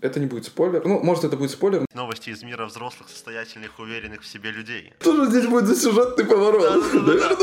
[0.00, 0.82] Это не будет спойлер.
[0.84, 1.84] Ну, может, это будет спойлер.
[1.92, 4.92] Новости из мира взрослых, состоятельных, уверенных в себе людей.
[5.00, 6.84] Тоже здесь будет за сюжетный поворот.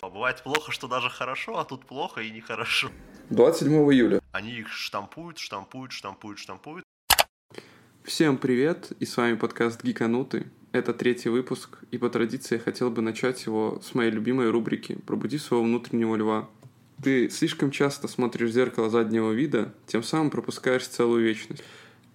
[0.01, 2.89] Бывает плохо, что даже хорошо, а тут плохо и нехорошо.
[3.29, 4.21] 27 июля.
[4.31, 6.85] Они их штампуют, штампуют, штампуют, штампуют.
[8.05, 10.45] Всем привет, и с вами подкаст «Гиканутый».
[10.71, 14.97] Это третий выпуск, и по традиции я хотел бы начать его с моей любимой рубрики
[15.05, 16.49] «Пробуди своего внутреннего льва».
[17.03, 21.61] Ты слишком часто смотришь в зеркало заднего вида, тем самым пропускаешь целую вечность.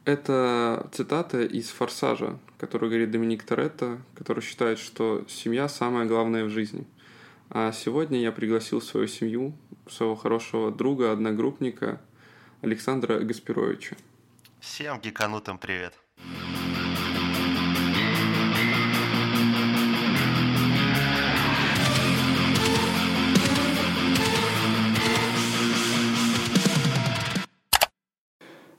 [0.05, 6.51] Это цитата из «Форсажа», который говорит Доминик Торетто, который считает, что семья самое главное в
[6.51, 6.87] жизни.
[7.51, 9.52] А сегодня я пригласил свою семью,
[9.89, 12.01] своего хорошего друга, одногруппника
[12.62, 13.97] Александра Гаспировича.
[14.61, 15.95] Всем гиканутым привет.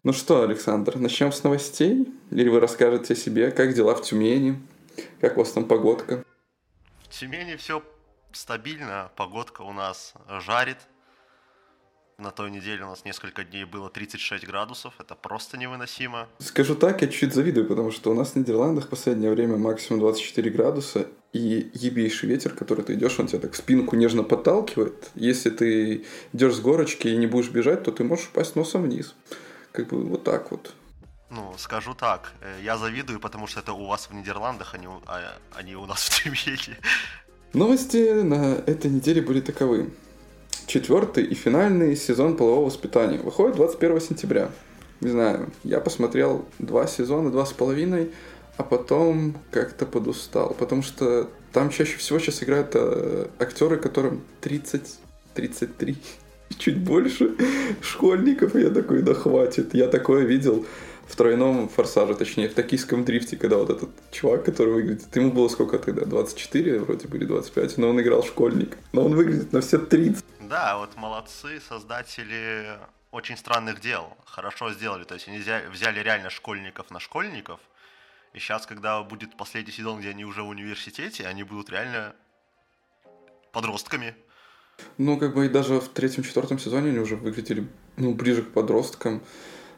[0.03, 2.11] Ну что, Александр, начнем с новостей?
[2.31, 4.59] Или вы расскажете о себе, как дела в Тюмени?
[5.19, 6.23] Как у вас там погодка?
[7.03, 7.83] В Тюмени все
[8.31, 10.77] стабильно, погодка у нас жарит.
[12.17, 16.27] На той неделе у нас несколько дней было 36 градусов, это просто невыносимо.
[16.39, 19.99] Скажу так, я чуть завидую, потому что у нас в Нидерландах в последнее время максимум
[19.99, 25.11] 24 градуса, и ебейший ветер, который ты идешь, он тебя так в спинку нежно подталкивает.
[25.13, 29.13] Если ты идешь с горочки и не будешь бежать, то ты можешь упасть носом вниз.
[29.71, 30.73] Как бы вот так вот.
[31.29, 34.87] Ну, скажу так, э, я завидую, потому что это у вас в Нидерландах, а не,
[34.87, 35.21] у- а,
[35.55, 36.75] а не у нас в Тюмени.
[37.53, 39.93] Новости на этой неделе были таковы.
[40.67, 44.49] Четвертый и финальный сезон полового воспитания выходит 21 сентября.
[44.99, 48.11] Не знаю, я посмотрел два сезона, два с половиной,
[48.57, 54.99] а потом как-то подустал, потому что там чаще всего сейчас играют э, актеры, которым 30,
[55.33, 55.97] 33,
[56.57, 57.35] чуть больше
[57.81, 59.73] школьников, я такой, да хватит.
[59.73, 60.65] Я такое видел
[61.07, 65.49] в тройном форсаже, точнее, в токийском дрифте, когда вот этот чувак, который выглядит, ему было
[65.49, 69.77] сколько тогда, 24 вроде были, 25, но он играл школьник, но он выглядит на все
[69.77, 70.23] 30.
[70.39, 72.77] Да, вот молодцы создатели
[73.11, 74.17] очень странных дел.
[74.25, 75.03] Хорошо сделали.
[75.03, 77.59] То есть они взя- взяли реально школьников на школьников.
[78.33, 82.15] И сейчас, когда будет последний сезон, где они уже в университете, они будут реально
[83.51, 84.15] подростками.
[84.97, 89.21] Ну, как бы и даже в третьем-четвертом сезоне они уже выглядели, ну, ближе к подросткам.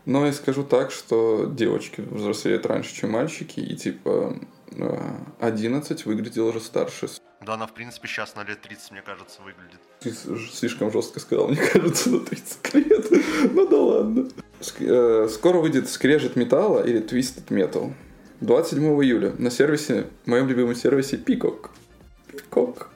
[0.05, 4.37] Но я скажу так, что девочки взрослеют раньше, чем мальчики, и типа
[4.71, 7.07] э, 11 выглядел уже старше.
[7.45, 9.79] Да, она, в принципе, сейчас на лет 30, мне кажется, выглядит.
[9.99, 10.13] Ты
[10.51, 13.07] слишком жестко сказал, мне кажется, на 30 лет.
[13.53, 14.29] Ну да ладно.
[14.79, 17.93] Э, Скоро выйдет скрежет металла или Twisted Metal.
[18.41, 21.69] 27 июля на сервисе, моем любимом сервисе Peacock.
[22.31, 22.87] Peacock.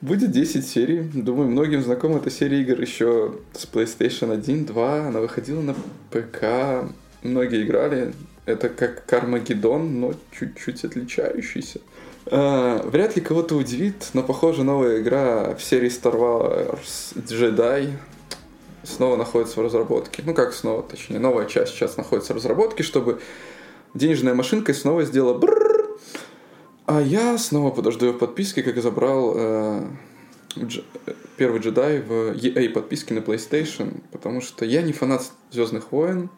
[0.00, 1.02] Будет 10 серий.
[1.02, 5.08] Думаю, многим знакома эта серия игр еще с PlayStation 1, 2.
[5.08, 5.74] Она выходила на
[6.10, 6.90] ПК.
[7.22, 8.14] Многие играли.
[8.46, 11.80] Это как Кармагеддон, но чуть-чуть отличающийся.
[12.26, 17.90] А, вряд ли кого-то удивит, но, похоже, новая игра в серии Star Wars Jedi
[18.82, 20.22] снова находится в разработке.
[20.24, 23.20] Ну, как снова, точнее, новая часть сейчас находится в разработке, чтобы
[23.92, 25.79] денежная машинка снова сделала брррр.
[26.92, 29.86] А я снова подожду ее подписки, как и забрал э,
[30.56, 30.82] дж-
[31.36, 36.30] первый джедай в EA подписке на PlayStation, потому что я не фанат Звездных войн.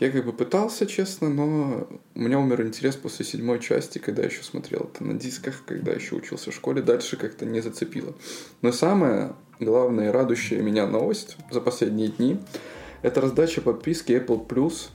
[0.00, 4.28] Я как бы пытался, честно, но у меня умер интерес после седьмой части, когда я
[4.28, 8.14] еще смотрел это на дисках, когда еще учился в школе, дальше как-то не зацепило.
[8.62, 12.40] Но самая главная и радующая меня новость за последние дни–
[13.02, 14.88] это раздача подписки Apple Plus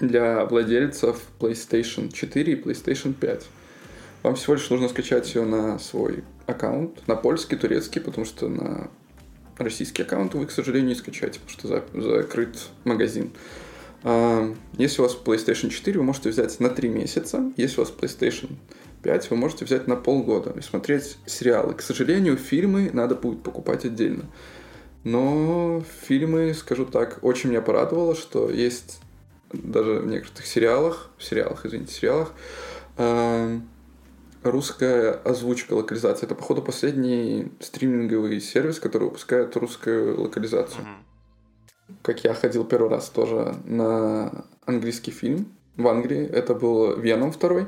[0.00, 3.46] для владельцев PlayStation 4 и PlayStation 5.
[4.22, 8.88] Вам всего лишь нужно скачать ее на свой аккаунт, на польский, турецкий, потому что на
[9.58, 13.30] российский аккаунт вы, к сожалению, не скачаете, потому что за- закрыт магазин.
[14.02, 17.52] А, Если у вас PlayStation 4, вы можете взять на 3 месяца.
[17.56, 18.50] Если у вас PlayStation
[19.02, 21.74] 5, вы можете взять на полгода и смотреть сериалы.
[21.74, 24.24] К сожалению, фильмы надо будет покупать отдельно.
[25.04, 29.00] Но фильмы, скажу так, очень меня порадовало, что есть
[29.52, 32.32] даже в некоторых сериалах, в сериалах, извините, сериалах,
[32.96, 33.60] а,
[34.50, 36.26] русская озвучка, локализация.
[36.26, 40.82] Это, походу, последний стриминговый сервис, который выпускает русскую локализацию.
[40.82, 41.98] Мгм.
[42.02, 46.26] Как я ходил первый раз тоже на английский фильм в Англии.
[46.26, 47.66] Это был Веном второй.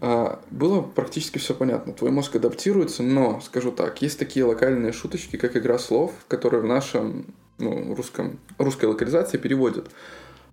[0.00, 1.92] А, Было практически все понятно.
[1.92, 6.66] Твой мозг адаптируется, но, скажу так, есть такие локальные шуточки, как игра слов, которые в
[6.66, 9.90] нашем ну, русском, русской локализации переводят.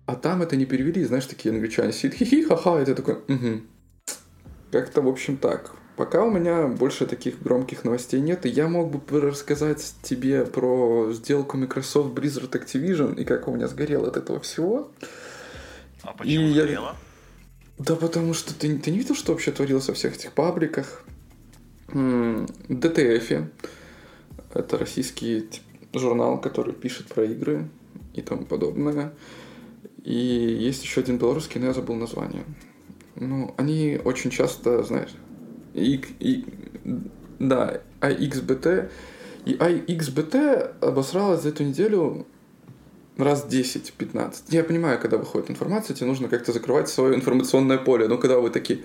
[0.06, 3.62] А там это не перевели, знаешь, такие англичане сидят, хи-хи, ха-ха, и ты такой, угу.
[4.74, 5.70] Как-то, в общем, так.
[5.96, 11.12] Пока у меня больше таких громких новостей нет, и я мог бы рассказать тебе про
[11.12, 14.90] сделку Microsoft Blizzard Activision и как у меня сгорело от этого всего.
[16.02, 16.96] А почему я- сгорело?
[17.78, 21.04] Да потому что ты, ты не видел, что вообще творилось во всех этих пабликах?
[21.92, 23.30] ДТФ.
[24.54, 25.48] Это российский
[25.92, 27.68] журнал, который пишет про игры
[28.12, 29.12] и тому подобное.
[30.02, 32.42] И есть еще один белорусский, но я забыл название.
[33.16, 35.14] Ну, они очень часто, знаешь,
[35.74, 36.44] и, и-
[37.38, 38.90] да, iXBT.
[39.46, 42.26] И iXBT обосралась за эту неделю
[43.16, 44.44] раз 10-15.
[44.48, 48.08] Я понимаю, когда выходит информация, тебе нужно как-то закрывать свое информационное поле.
[48.08, 48.80] Но когда вы такие,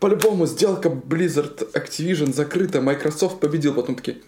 [0.00, 4.18] по-любому сделка Blizzard Activision закрыта, Microsoft победил, потом такие,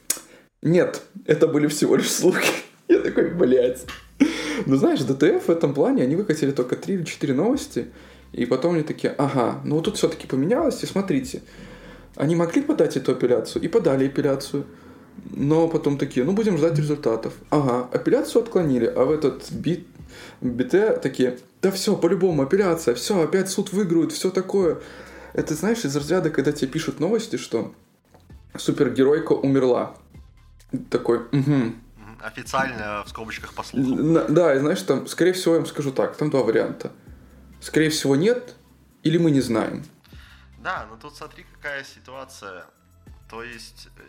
[0.63, 2.53] нет, это были всего лишь слухи.
[2.89, 3.85] Я такой, блядь.
[4.67, 7.87] Ну, знаешь, DTF в этом плане, они выкатили только 3 или 4 новости,
[8.35, 11.43] и потом они такие, ага, ну вот тут все-таки поменялось, и смотрите,
[12.17, 14.67] они могли подать эту апелляцию, и подали апелляцию,
[15.31, 17.33] но потом такие, ну будем ждать результатов.
[17.51, 19.87] Ага, апелляцию отклонили, а в этот бит,
[20.41, 24.79] БТ такие, да все, по-любому апелляция, все, опять суд выиграют, все такое.
[25.33, 27.73] Это знаешь, из разряда, когда тебе пишут новости, что
[28.57, 29.95] супергеройка умерла.
[30.91, 31.73] Такой, угу.
[32.21, 34.13] Официально в скобочках по слухам.
[34.13, 36.91] На- Да, и знаешь, там, скорее всего, я вам скажу так, там два варианта.
[37.65, 38.57] Скорее всего, нет,
[39.05, 39.87] или мы не знаем.
[40.59, 42.67] Да, но тут смотри, какая ситуация.
[43.31, 44.03] То есть, э,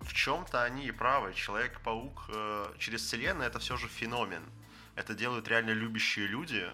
[0.00, 1.34] в чем-то они и правы.
[1.34, 4.42] Человек-паук э, через вселенную это все же феномен.
[4.96, 6.68] Это делают реально любящие люди,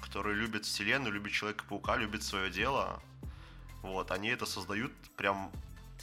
[0.00, 3.02] которые любят вселенную, любят Человека-паука, любят свое дело.
[3.82, 5.50] Вот, они это создают прям...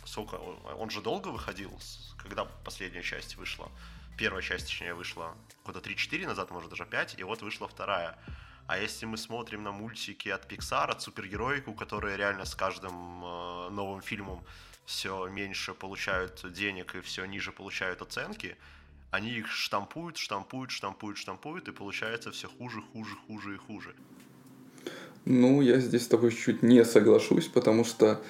[0.05, 0.35] Сколько?
[0.35, 1.71] Он- же долго выходил?
[2.17, 3.71] Когда последняя часть вышла?
[4.17, 8.19] Первая часть, точнее, вышла года 3-4 назад, может, даже 5, и вот вышла вторая.
[8.67, 12.93] А если мы смотрим на мультики от Pixar, от супергероику, которые реально с каждым
[13.23, 14.43] э, новым фильмом
[14.85, 18.57] все меньше получают денег и все ниже получают оценки,
[19.11, 23.95] они их штампуют, штампуют, штампуют, штампуют, и получается все хуже, хуже, хуже и хуже.
[25.25, 28.21] Ну, я здесь с тобой чуть не соглашусь, потому что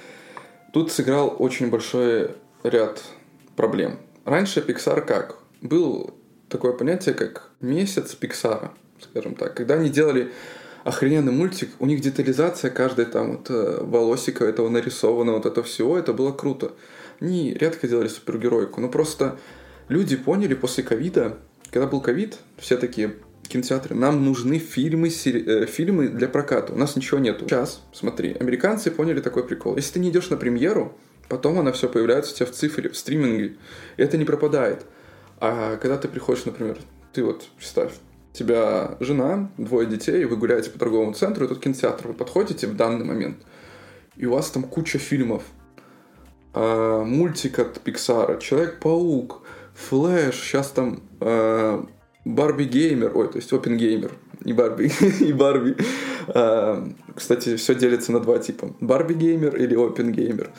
[0.73, 3.03] тут сыграл очень большой ряд
[3.55, 3.99] проблем.
[4.25, 5.37] Раньше Pixar как?
[5.61, 6.15] Был
[6.49, 9.55] такое понятие, как месяц Пиксара, скажем так.
[9.55, 10.31] Когда они делали
[10.83, 15.97] охрененный мультик, у них детализация каждой там вот э, волосика этого нарисовано, вот это всего,
[15.97, 16.73] это было круто.
[17.19, 19.37] Они редко делали супергеройку, но просто
[19.89, 21.37] люди поняли после ковида,
[21.69, 23.15] когда был ковид, все такие
[23.47, 27.45] кинотеатры, нам нужны фильмы, сери- э, фильмы для проката, у нас ничего нету.
[27.45, 29.75] Сейчас, смотри, американцы поняли такой прикол.
[29.75, 32.97] Если ты не идешь на премьеру, потом она все появляется у тебя в цифре, в
[32.97, 33.57] стриминге,
[33.97, 34.85] и это не пропадает.
[35.39, 36.77] А когда ты приходишь, например,
[37.13, 37.93] ты вот представь,
[38.31, 42.67] у тебя жена, двое детей, вы гуляете по торговому центру, и тут кинотеатр, вы подходите
[42.67, 43.37] в данный момент,
[44.15, 45.43] и у вас там куча фильмов,
[46.53, 49.41] а, мультик от Пиксара, Человек-паук,
[49.75, 51.85] Флэш, сейчас там а,
[52.25, 54.11] Барбигеймер, ой, то есть Оппенгеймер,
[54.43, 55.75] и Барби, и Барби.
[56.27, 58.73] А, Кстати, все делится на два типа.
[58.79, 60.51] Барбигеймер или Оппенгеймер.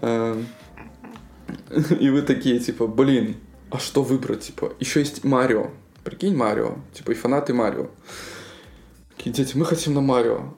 [0.00, 0.36] А,
[2.00, 3.36] И вы такие, типа, блин,
[3.70, 4.72] а что выбрать, типа?
[4.80, 5.70] Еще есть Марио.
[6.04, 6.76] Прикинь, Марио.
[6.92, 7.90] Типа, и фанаты Марио.
[9.10, 10.54] Такие, дети, мы хотим на Марио.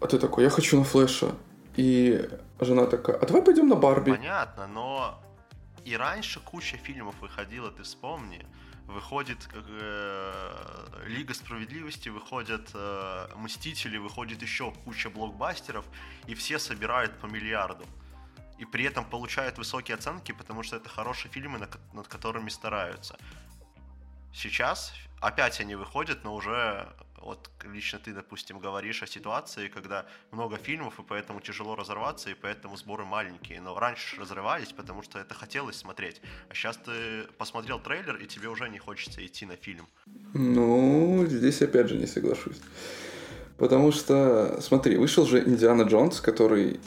[0.00, 1.34] А ты такой, я хочу на Флэша.
[1.76, 2.28] И
[2.60, 4.12] жена такая, а давай пойдем на Барби.
[4.12, 5.20] Понятно, но
[5.84, 8.44] и раньше куча фильмов выходила, ты вспомни.
[8.86, 15.84] Выходит э, Лига справедливости, выходят э, Мстители, выходит еще куча блокбастеров,
[16.28, 17.84] и все собирают по миллиарду.
[18.58, 21.58] И при этом получают высокие оценки, потому что это хорошие фильмы,
[21.92, 23.18] над которыми стараются.
[24.36, 26.86] Сейчас опять они выходят, но уже
[27.22, 32.34] вот лично ты, допустим, говоришь о ситуации, когда много фильмов, и поэтому тяжело разорваться, и
[32.34, 33.62] поэтому сборы маленькие.
[33.62, 36.20] Но раньше разрывались, потому что это хотелось смотреть.
[36.50, 39.88] А сейчас ты посмотрел трейлер, и тебе уже не хочется идти на фильм.
[40.34, 42.60] Ну, здесь опять же не соглашусь.
[43.56, 46.78] Потому что, смотри, вышел же Индиана Джонс, который...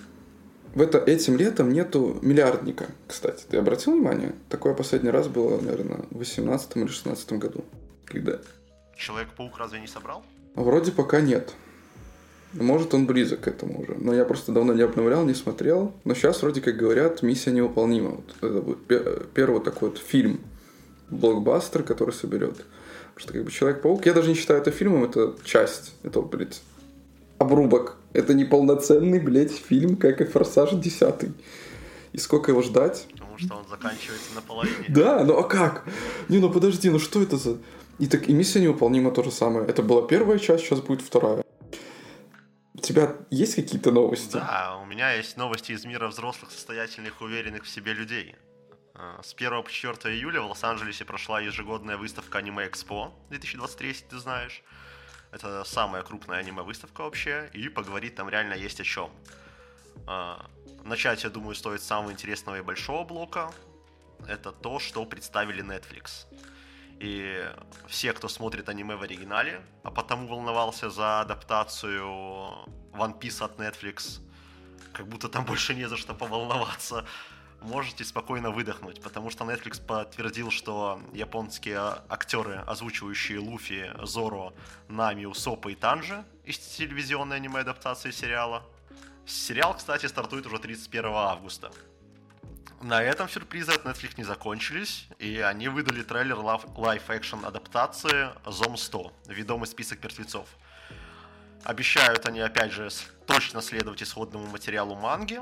[0.76, 3.44] В это, этим летом нету миллиардника, кстати.
[3.50, 4.34] Ты обратил внимание?
[4.50, 7.66] Такое последний раз было, наверное, в 18 или 16 году.
[8.06, 8.40] Когда...
[8.96, 10.24] Человек-паук разве не собрал?
[10.56, 11.54] Вроде пока нет.
[12.54, 13.96] Может, он близок к этому уже.
[13.96, 15.94] Но я просто давно не обновлял, не смотрел.
[16.04, 18.12] Но сейчас вроде как говорят, миссия невыполнима.
[18.12, 20.42] Вот это будет пе- первый такой вот фильм,
[21.10, 22.58] блокбастер, который соберет.
[23.14, 25.94] Потому что как бы Человек-паук, я даже не считаю это фильмом, это часть.
[26.04, 26.62] Это, блядь,
[27.40, 27.98] обрубок.
[28.14, 31.34] Это не полноценный, блядь, фильм, как и «Форсаж 10».
[32.12, 33.08] И сколько его ждать?
[33.12, 34.86] Потому что он заканчивается наполовине.
[34.90, 35.86] Да, ну а как?
[36.28, 37.58] Не, ну подожди, ну что это за...
[38.00, 39.68] И так и миссия невыполнима то же самое.
[39.68, 41.44] Это была первая часть, сейчас будет вторая.
[42.74, 44.34] У тебя есть какие-то новости?
[44.34, 48.36] Да, у меня есть новости из мира взрослых, состоятельных, уверенных в себе людей.
[48.96, 54.06] А, С 1 по 4 июля в Лос-Анджелесе прошла ежегодная выставка Аниме Экспо 2023, если
[54.06, 54.64] ты знаешь.
[55.32, 59.12] Это самая крупная аниме-выставка вообще, и поговорить там реально есть о чем.
[60.08, 60.46] А,
[60.84, 63.52] начать, я думаю, стоит с самого интересного и большого блока.
[64.28, 66.26] Это то, что представили Netflix.
[67.00, 67.48] И
[67.88, 72.04] все, кто смотрит аниме в оригинале, а потому волновался за адаптацию
[72.92, 74.20] One Piece от Netflix,
[74.92, 77.06] как будто там больше не за что поволноваться,
[77.62, 84.54] можете спокойно выдохнуть, потому что Netflix подтвердил, что японские актеры, озвучивающие Луфи, Зоро,
[84.88, 88.64] Нами, Усопа и Танжи из телевизионной аниме-адаптации сериала.
[89.26, 91.72] Сериал, кстати, стартует уже 31 августа.
[92.82, 99.14] На этом сюрпризы от Netflix не закончились, и они выдали трейлер live-action адаптации Zom 100,
[99.28, 100.48] ведомый список мертвецов.
[101.66, 102.90] Обещают они, опять же,
[103.28, 105.42] точно следовать исходному материалу манги,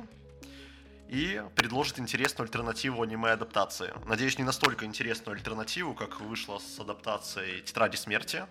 [1.10, 3.94] и предложит интересную альтернативу аниме-адаптации.
[4.06, 8.46] Надеюсь, не настолько интересную альтернативу, как вышла с адаптацией «Тетради смерти»,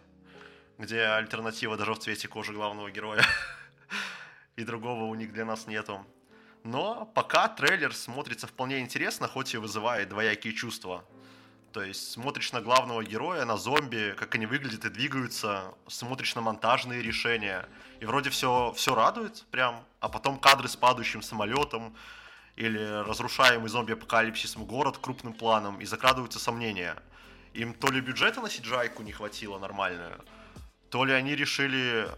[0.78, 3.24] где альтернатива даже в цвете кожи главного героя,
[4.56, 6.04] и другого у них для нас нету.
[6.64, 11.04] Но пока трейлер смотрится вполне интересно, хоть и вызывает двоякие чувства.
[11.72, 16.40] То есть смотришь на главного героя, на зомби, как они выглядят и двигаются, смотришь на
[16.40, 17.68] монтажные решения,
[18.00, 21.94] и вроде все, все радует прям, а потом кадры с падающим самолетом,
[22.56, 26.96] или разрушаемый зомби-апокалипсисом город крупным планом, и закрадываются сомнения.
[27.52, 30.24] Им то ли бюджета на сиджайку не хватило нормальную,
[30.90, 32.08] то ли они решили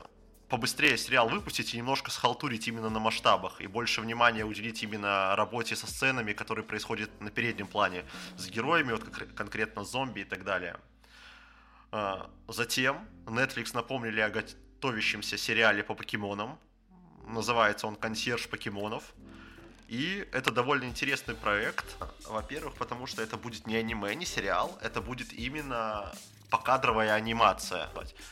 [0.49, 5.76] побыстрее сериал выпустить и немножко схалтурить именно на масштабах и больше внимания уделить именно работе
[5.76, 8.04] со сценами, которые происходят на переднем плане,
[8.37, 9.04] с героями, вот
[9.35, 10.76] конкретно зомби и так далее.
[11.90, 16.59] А, затем Netflix напомнили о готовящемся сериале по покемонам.
[17.26, 19.14] Называется он «Консьерж покемонов».
[19.88, 21.87] И это довольно интересный проект,
[22.26, 26.12] во-первых, потому что это будет не аниме, не сериал, это будет именно
[26.50, 27.88] покадровая анимация.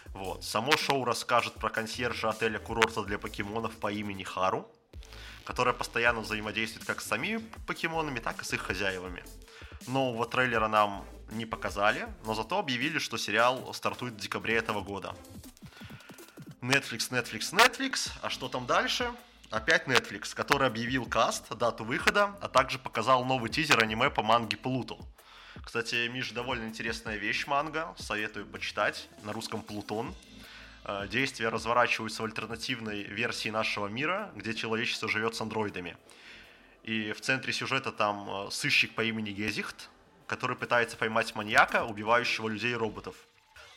[0.08, 0.44] Вот.
[0.44, 4.70] Само шоу расскажет про консьержа отеля курорта для покемонов по имени Хару,
[5.44, 9.24] которая постоянно взаимодействует как с самими покемонами, так и с их хозяевами.
[9.86, 15.16] Нового трейлера нам не показали, но зато объявили, что сериал стартует в декабре этого года.
[16.60, 18.10] Netflix, Netflix, Netflix.
[18.20, 19.10] А что там дальше?
[19.50, 24.56] Опять Netflix, который объявил каст, дату выхода, а также показал новый тизер аниме по манге
[24.56, 24.98] Плуту.
[25.64, 30.14] Кстати, Миш, довольно интересная вещь манга, советую почитать, на русском Плутон.
[30.84, 35.96] Э, действия разворачиваются в альтернативной версии нашего мира, где человечество живет с андроидами.
[36.82, 39.90] И в центре сюжета там э, сыщик по имени Гезихт,
[40.26, 43.14] который пытается поймать маньяка, убивающего людей и роботов.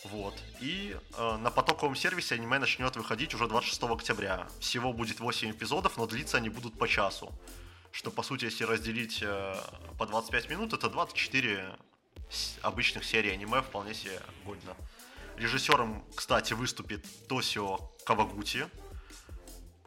[0.06, 0.34] Вот.
[0.62, 4.48] И э, на потоковом сервисе аниме начнет выходить уже 26 октября.
[4.60, 7.34] Всего будет 8 эпизодов, но длиться они будут по часу.
[7.92, 9.56] Что, по сути, если разделить э,
[9.98, 11.76] по 25 минут, это 24
[12.62, 14.76] обычных серий аниме вполне себе годно.
[15.38, 18.66] Режиссером, кстати, выступит Тосио Кавагути.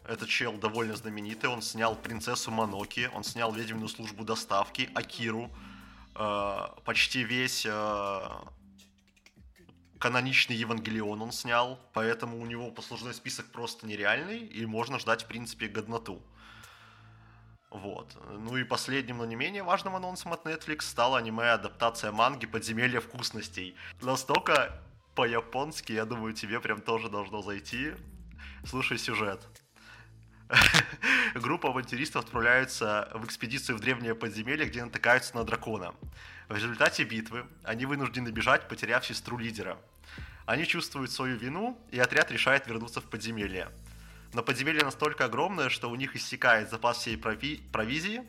[0.05, 1.49] Этот чел довольно знаменитый.
[1.49, 5.51] Он снял «Принцессу Маноки», он снял «Ведьмину службу доставки», «Акиру»,
[6.17, 8.29] э, почти весь э,
[10.03, 15.27] каноничный Евангелион он снял, поэтому у него послужной список просто нереальный, и можно ждать, в
[15.29, 16.21] принципе, годноту.
[17.71, 18.17] Вот.
[18.29, 23.77] Ну и последним, но не менее важным анонсом от Netflix стала аниме-адаптация манги «Подземелье вкусностей».
[24.01, 24.83] Настолько
[25.15, 27.93] по-японски, я думаю, тебе прям тоже должно зайти.
[28.67, 29.62] Слушай сюжет.
[31.35, 35.95] Группа авантюристов отправляются в экспедицию в древнее подземелье, где натыкаются на дракона.
[36.49, 39.79] В результате битвы они вынуждены бежать, потеряв сестру лидера.
[40.45, 43.71] Они чувствуют свою вину, и отряд решает вернуться в подземелье.
[44.35, 48.23] Но подземелье настолько огромное, что у них иссякает запас всей прови- провизии,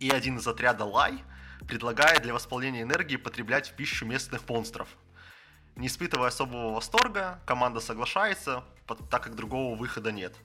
[0.00, 1.24] и один из отряда Лай
[1.66, 4.88] предлагает для восполнения энергии потреблять в пищу местных монстров.
[5.76, 8.64] Не испытывая особого восторга, команда соглашается,
[9.10, 10.36] так как другого выхода нет.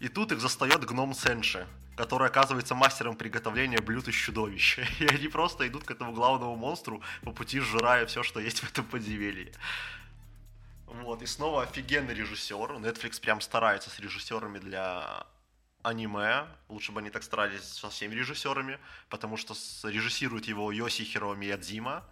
[0.00, 4.86] И тут их застает гном Сенши, который оказывается мастером приготовления блюд из чудовища.
[5.00, 8.70] И они просто идут к этому главному монстру, по пути сжирая все, что есть в
[8.70, 9.52] этом подземелье.
[10.86, 12.56] Вот, и снова офигенный режиссер.
[12.56, 15.26] Netflix прям старается с режиссерами для
[15.82, 16.46] аниме.
[16.68, 18.78] Лучше бы они так старались со всеми режиссерами,
[19.10, 22.04] потому что режиссирует его Йосихиро Миядзима.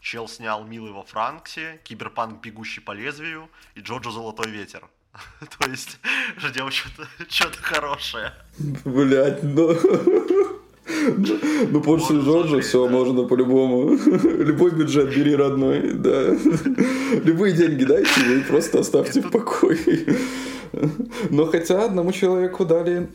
[0.00, 2.42] Чел снял «Милый во Франксе», «Киберпанк.
[2.42, 4.88] Бегущий по лезвию» и «Джоджо Золотой ветер».
[5.58, 5.98] То есть
[6.38, 8.32] ждем что-то что хорошее.
[8.84, 9.76] Блять, ну...
[11.70, 13.96] Ну, после Джорджа все, можно по-любому.
[14.22, 16.36] Любой бюджет бери, родной, да.
[17.24, 19.78] Любые деньги дайте и просто оставьте в покое.
[21.30, 23.08] Но хотя одному человеку дали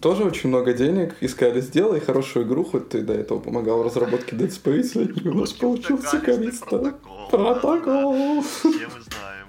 [0.00, 4.34] тоже очень много денег, искали, сделай хорошую игру, хоть ты до этого помогал в разработке
[4.34, 6.94] Dead Space, у нас получился Калиста.
[7.30, 8.42] Протокол.
[8.42, 9.41] Все мы знаем.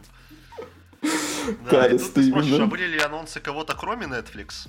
[1.69, 4.67] Да, и тут ты спросишь, а были ли анонсы кого-то кроме Netflix?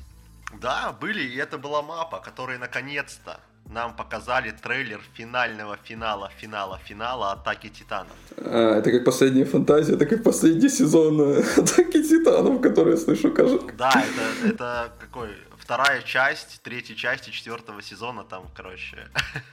[0.60, 3.40] Да, были, и это была мапа, которая наконец-то
[3.72, 8.16] нам показали трейлер финального финала финала финала Атаки Титанов.
[8.36, 13.32] А, это как последняя фантазия, это как последний сезон э, Атаки Титанов, который я слышу,
[13.32, 13.66] кажется.
[13.76, 19.08] Да, это, это какой вторая часть, третьей части четвертого сезона, там, короче,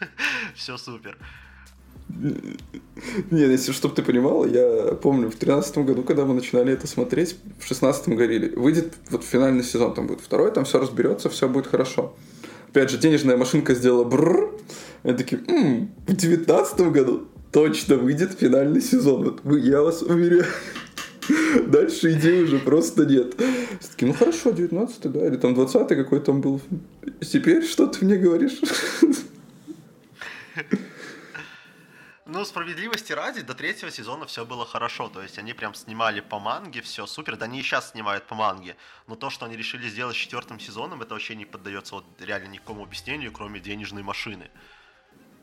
[0.55, 1.17] все супер.
[3.31, 7.35] Не, если чтобы ты понимал, я помню, в тринадцатом году, когда мы начинали это смотреть,
[7.59, 11.67] в шестнадцатом говорили, выйдет вот финальный сезон, там будет второй, там все разберется, все будет
[11.67, 12.13] хорошо
[12.71, 14.51] опять же, денежная машинка сделала бррр.
[15.03, 19.39] Они такие, м-м, в девятнадцатом году точно выйдет финальный сезон.
[19.43, 20.45] Вот я вас уверяю.
[21.67, 23.35] Дальше идей уже просто нет.
[23.79, 26.61] Все таки ну хорошо, 19 да, или там 20 какой там был.
[27.19, 28.59] Теперь что ты мне говоришь?
[32.33, 35.09] Ну, справедливости ради, до третьего сезона все было хорошо.
[35.09, 37.35] То есть они прям снимали по манге, все супер.
[37.35, 38.77] Да они и сейчас снимают по манге.
[39.07, 42.47] Но то, что они решили сделать с четвертым сезоном, это вообще не поддается вот реально
[42.47, 44.49] никакому объяснению, кроме денежной машины.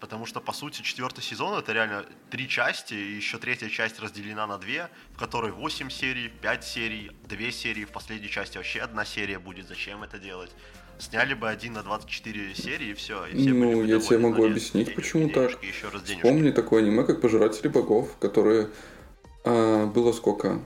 [0.01, 4.47] Потому что, по сути, четвертый сезон это реально три части, и еще третья часть разделена
[4.47, 9.05] на две, в которой 8 серий, 5 серий, 2 серии, в последней части вообще одна
[9.05, 9.69] серия будет.
[9.69, 10.53] Зачем это делать?
[10.99, 13.27] Сняли бы один на 24 серии и все.
[13.27, 15.63] И все ну, я тебе могу объяснить, денежки, почему так.
[15.63, 18.69] Еще раз Вспомни такое аниме, как Пожиратели богов, которое
[19.45, 20.61] а, было сколько?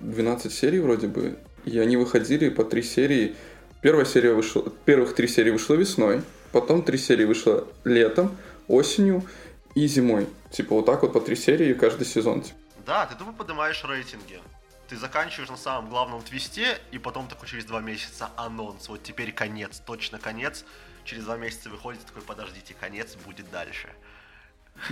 [0.00, 1.38] 12 серий вроде бы.
[1.64, 3.36] И они выходили по 3 серии.
[3.84, 6.22] Первая серия вышла, первых три серии вышла весной,
[6.52, 8.34] потом три серии вышло летом,
[8.66, 9.22] осенью
[9.74, 10.26] и зимой.
[10.50, 12.40] Типа вот так вот по три серии каждый сезон.
[12.40, 12.56] Типа.
[12.86, 14.40] Да, ты тупо поднимаешь рейтинги
[14.88, 19.32] ты заканчиваешь на самом главном твисте, и потом такой через два месяца анонс, вот теперь
[19.32, 20.64] конец, точно конец.
[21.04, 23.88] Через два месяца выходит такой, подождите, конец будет дальше.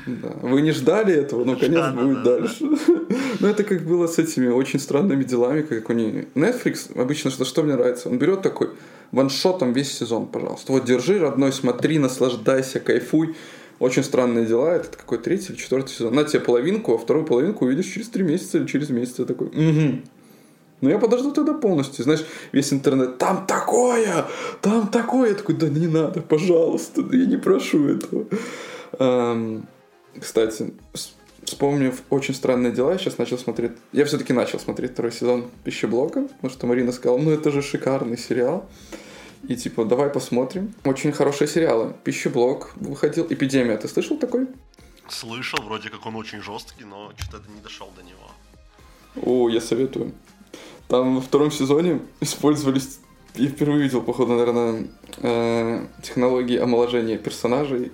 [0.07, 0.29] Да.
[0.43, 2.65] Вы не ждали этого, но конец да, будет да, дальше.
[2.65, 2.95] Да.
[3.41, 6.29] ну, это как было с этими очень странными делами, как они...
[6.35, 8.71] Netflix, обычно, что, что мне нравится, он берет такой
[9.11, 10.73] ваншотом весь сезон, пожалуйста.
[10.73, 13.37] Вот держи, родной, смотри, наслаждайся, кайфуй.
[13.83, 14.77] Очень странные дела.
[14.77, 16.15] Это какой третий или четвертый сезон.
[16.15, 19.19] На тебе половинку, а вторую половинку увидишь через три месяца или через месяц.
[19.19, 20.03] Я такой, угу.
[20.81, 22.05] Ну, я подожду тогда полностью.
[22.05, 24.27] Знаешь, весь интернет, там такое,
[24.61, 25.31] там такое.
[25.31, 28.27] Я такой, да не надо, пожалуйста, я не прошу этого.
[29.01, 29.67] Эм,
[30.17, 30.73] кстати,
[31.43, 33.73] вспомнив очень странные дела, я сейчас начал смотреть...
[33.91, 38.17] Я все-таки начал смотреть второй сезон Пищеблока, потому что Марина сказала, ну это же шикарный
[38.17, 38.65] сериал.
[39.49, 40.75] И типа, давай посмотрим.
[40.85, 41.95] Очень хорошие сериалы.
[42.05, 43.27] Пищеблок выходил.
[43.29, 43.77] Эпидемия.
[43.77, 44.47] Ты слышал такой?
[45.09, 48.31] Слышал, вроде как он очень жесткий, но что-то не дошел до него.
[49.25, 50.13] О, я советую.
[50.89, 53.01] Там во втором сезоне использовались
[53.35, 57.91] я впервые видел, походу, наверное, э, технологии омоложения персонажей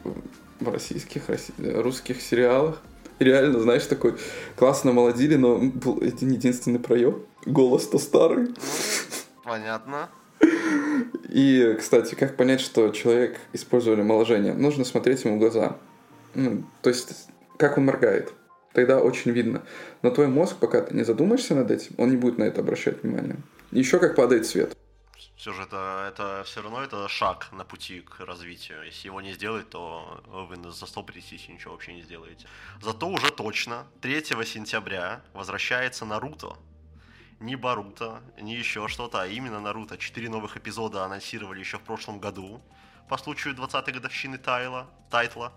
[0.58, 1.22] в российских,
[1.58, 2.82] русских сериалах.
[3.20, 4.16] И реально, знаешь, такой
[4.56, 7.22] классно молодили, но был один единственный проем.
[7.46, 8.48] Голос-то старый.
[9.44, 10.08] Понятно.
[11.28, 14.54] И, кстати, как понять, что человек использовали омоложение?
[14.54, 15.76] Нужно смотреть ему в глаза.
[16.34, 18.32] Ну, то есть, как он моргает.
[18.72, 19.62] Тогда очень видно.
[20.02, 23.02] Но твой мозг, пока ты не задумаешься над этим, он не будет на это обращать
[23.02, 23.36] внимание.
[23.70, 24.76] Еще как падает свет.
[25.36, 28.84] Все же это, это все равно это шаг на пути к развитию.
[28.84, 32.46] Если его не сделать, то вы за стол присесть и ничего вообще не сделаете.
[32.82, 36.56] Зато уже точно 3 сентября возвращается Наруто
[37.40, 39.96] ни Баруто, ни еще что-то, а именно Наруто.
[39.96, 42.60] Четыре новых эпизода анонсировали еще в прошлом году
[43.08, 45.52] по случаю 20-й годовщины Тайла, Тайтла.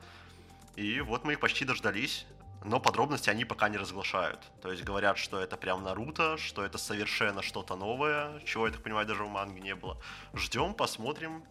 [0.76, 2.26] И вот мы их почти дождались,
[2.63, 4.39] но подробности они пока не разглашают.
[4.62, 8.84] То есть говорят, что это прям Наруто, что это совершенно что-то новое, чего, я так
[8.84, 9.98] понимаю, даже в манге не было.
[10.34, 11.44] Ждем, посмотрим.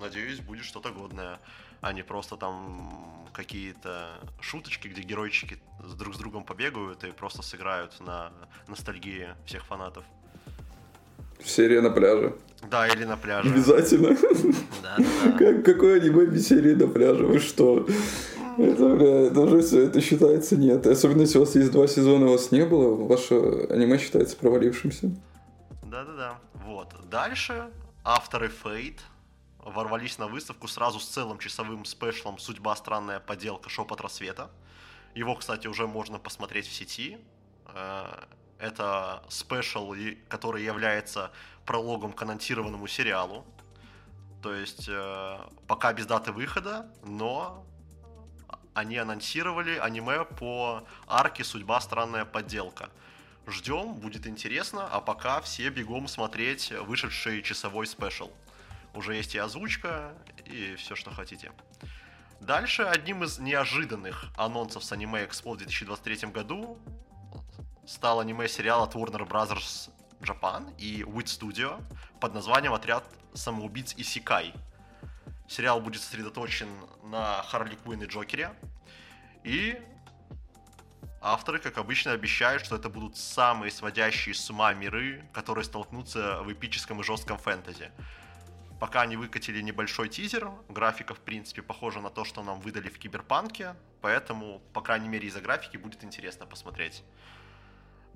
[0.00, 1.38] Надеюсь, будет что-то годное
[1.80, 2.92] а не просто там
[3.32, 5.58] какие-то шуточки, где геройчики
[5.98, 8.32] друг с другом побегают и просто сыграют на
[8.68, 10.04] ностальгии всех фанатов.
[11.42, 12.36] Серия на пляже.
[12.70, 13.48] Да, или на пляже.
[13.48, 14.16] Обязательно.
[14.82, 15.32] Да, да.
[15.38, 17.24] Как, какое аниме без серии на пляже?
[17.24, 17.86] Вы что?
[18.58, 20.86] Это, бля, это уже все, это считается нет.
[20.86, 23.34] Особенно если у вас есть два сезона, у вас не было, ваше
[23.70, 25.10] аниме считается провалившимся.
[25.82, 26.38] Да-да-да.
[26.66, 26.88] Вот.
[27.08, 27.70] Дальше
[28.04, 28.98] авторы Fate
[29.64, 32.76] ворвались на выставку сразу с целым часовым спешлом «Судьба.
[32.76, 33.68] Странная поделка.
[33.68, 34.50] Шепот рассвета».
[35.14, 37.18] Его, кстати, уже можно посмотреть в сети.
[37.66, 38.24] Э,
[38.58, 39.94] это special,
[40.28, 41.32] который является
[41.64, 43.44] прологом к анонсированному сериалу.
[44.42, 47.66] То есть э, пока без даты выхода, но
[48.74, 51.80] они анонсировали аниме по арке «Судьба.
[51.80, 52.90] Странная подделка».
[53.46, 58.30] Ждем, будет интересно, а пока все бегом смотреть вышедший часовой special.
[58.94, 61.52] Уже есть и озвучка, и все, что хотите.
[62.40, 66.78] Дальше одним из неожиданных анонсов с аниме Экспо в 2023 году
[67.86, 69.90] стал аниме-сериал от Warner Bros.
[70.20, 71.82] Japan и Wit Studio
[72.20, 74.54] под названием «Отряд самоубийц Исикай».
[75.48, 76.68] Сериал будет сосредоточен
[77.04, 78.52] на Харли Куин и Джокере.
[79.42, 79.80] И
[81.20, 86.52] авторы, как обычно, обещают, что это будут самые сводящие с ума миры, которые столкнутся в
[86.52, 87.90] эпическом и жестком фэнтези.
[88.80, 92.98] Пока они выкатили небольшой тизер, графика, в принципе, похожа на то, что нам выдали в
[92.98, 97.04] Киберпанке, поэтому, по крайней мере, из-за графики будет интересно посмотреть.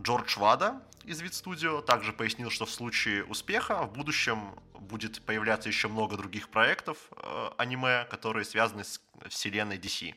[0.01, 5.69] Джордж Вада из Вид Studio также пояснил, что в случае успеха в будущем будет появляться
[5.69, 10.15] еще много других проектов э, аниме, которые связаны с вселенной DC.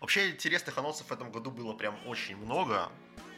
[0.00, 2.90] Вообще интересных анонсов в этом году было прям очень много.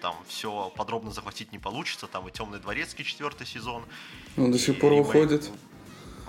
[0.03, 2.07] Там все подробно захватить не получится.
[2.07, 3.85] Там и Темный дворецкий четвертый сезон.
[4.37, 5.51] Он до сих пор уходит.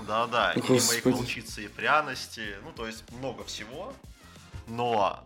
[0.10, 2.56] Да-да, и ремейк волчицы и пряности.
[2.64, 3.94] Ну, то есть много всего.
[4.68, 5.24] Но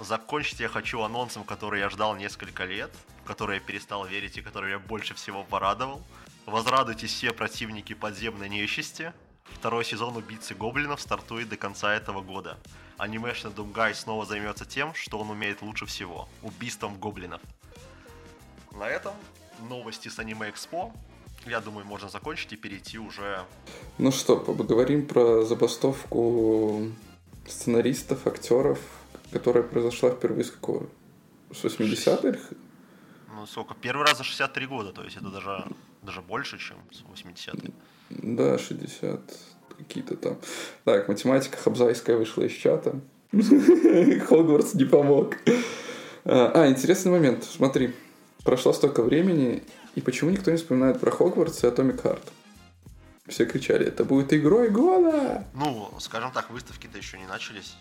[0.00, 2.90] Закончить я хочу анонсом, который я ждал несколько лет,
[3.22, 6.02] в который я перестал верить и который я больше всего порадовал.
[6.46, 9.12] Возрадуйтесь все противники подземной нечисти.
[9.44, 12.58] Второй сезон «Убийцы гоблинов» стартует до конца этого года.
[12.98, 17.40] Анимешный Думгай снова займется тем, что он умеет лучше всего– убийством гоблинов.
[18.72, 19.14] На этом
[19.68, 20.92] новости с Аниме Экспо.
[21.46, 23.44] Я думаю, можно закончить и перейти уже...
[23.98, 26.90] Ну что, поговорим про забастовку
[27.46, 28.78] сценаристов, актеров,
[29.30, 30.86] которая произошла впервые с какого?
[31.52, 32.38] С 80-х?
[33.34, 33.74] Ну, сколько?
[33.74, 35.66] Первый раз за 63 года, то есть это даже,
[36.02, 37.72] даже больше, чем с 80-х.
[38.10, 39.20] Да, 60
[39.76, 40.38] какие-то там.
[40.84, 43.00] Так, математика Хабзайская вышла из чата.
[43.32, 45.36] Хогвартс не помог.
[46.24, 47.44] А, а, интересный момент.
[47.44, 47.92] Смотри,
[48.44, 49.62] прошло столько времени,
[49.94, 52.22] и почему никто не вспоминает про Хогвартс и Atomic Heart?
[53.28, 55.46] Все кричали, это будет игрой года!
[55.54, 57.76] Ну, скажем так, выставки-то еще не начались.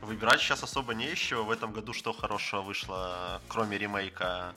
[0.00, 1.44] Выбирать сейчас особо не еще.
[1.44, 4.54] В этом году что хорошего вышло, кроме ремейка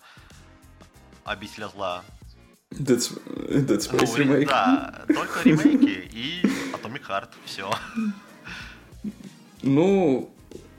[1.26, 2.04] Обителя зла?
[2.72, 2.98] Dead,
[3.66, 4.48] Dead Space ну, ремейк.
[4.48, 6.42] Да, только ремейки и
[6.74, 7.70] Atomic Heart, все.
[9.62, 10.34] Ну,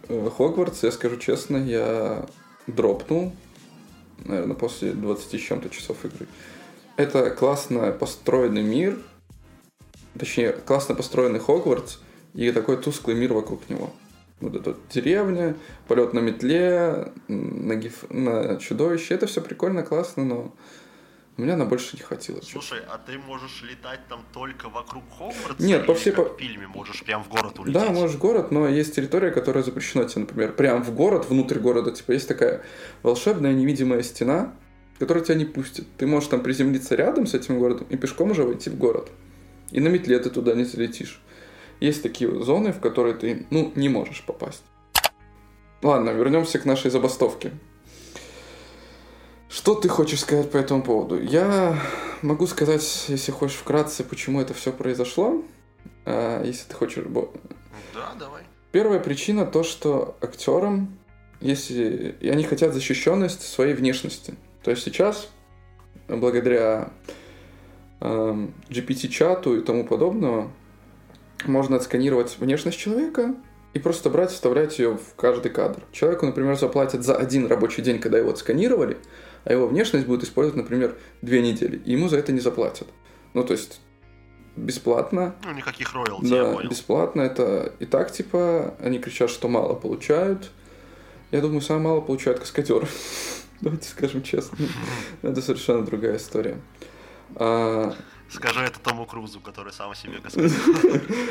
[0.08, 2.26] э, Хогвартс, я скажу честно, я
[2.66, 3.34] дропнул,
[4.24, 6.26] наверное, после 20 с чем-то часов игры.
[6.96, 8.98] Это классно построенный мир,
[10.18, 11.98] точнее, классно построенный Хогвартс
[12.34, 13.90] и такой тусклый мир вокруг него
[14.40, 15.56] вот эта деревня,
[15.88, 18.04] полет на метле, на, гиф...
[18.10, 19.14] на чудовище.
[19.14, 20.54] Это все прикольно, классно, но
[21.37, 22.40] у меня на больше не хватило.
[22.42, 25.64] Слушай, а ты можешь летать там только вокруг Хогвартса?
[25.64, 26.12] Нет, по всей...
[26.12, 26.25] По...
[26.25, 27.75] в фильме можешь прям в город улететь?
[27.75, 31.59] Да, можешь в город, но есть территория, которая запрещена тебе, например, прям в город, внутрь
[31.59, 31.90] города.
[31.90, 32.64] Типа есть такая
[33.03, 34.55] волшебная невидимая стена,
[34.99, 35.87] которая тебя не пустит.
[35.97, 39.11] Ты можешь там приземлиться рядом с этим городом и пешком уже войти в город.
[39.73, 41.20] И на метле ты туда не залетишь
[41.81, 44.62] есть такие зоны, в которые ты, ну, не можешь попасть.
[45.83, 47.53] Ладно, вернемся к нашей забастовке.
[49.55, 51.23] Что ты хочешь сказать по этому поводу?
[51.23, 51.79] Я
[52.23, 55.45] могу сказать, если хочешь вкратце, почему это все произошло.
[56.05, 57.05] А, если ты хочешь...
[57.95, 58.43] Да, давай.
[58.73, 60.99] Первая причина то, что актерам,
[61.40, 64.35] если и они хотят защищенность своей внешности.
[64.64, 65.29] То есть сейчас,
[66.09, 66.90] благодаря
[68.01, 70.51] э, GPT-чату и тому подобного,
[71.45, 73.37] можно отсканировать внешность человека
[73.73, 75.85] и просто брать, вставлять ее в каждый кадр.
[75.93, 78.97] Человеку, например, заплатят за один рабочий день, когда его отсканировали,
[79.44, 82.88] а его внешность будет использовать, например, две недели, и ему за это не заплатят.
[83.35, 83.80] Ну, то есть
[84.57, 85.35] бесплатно.
[85.44, 86.70] Ну, никаких роялти, да, я понял.
[86.70, 87.22] бесплатно.
[87.22, 90.50] Это и так, типа, они кричат, что мало получают.
[91.30, 92.87] Я думаю, самое мало получают каскадеры.
[93.61, 94.57] Давайте скажем честно.
[95.22, 96.61] Это совершенно другая история.
[97.37, 97.94] А,
[98.28, 100.52] Скажи это Тому Крузу, который сам себе господин.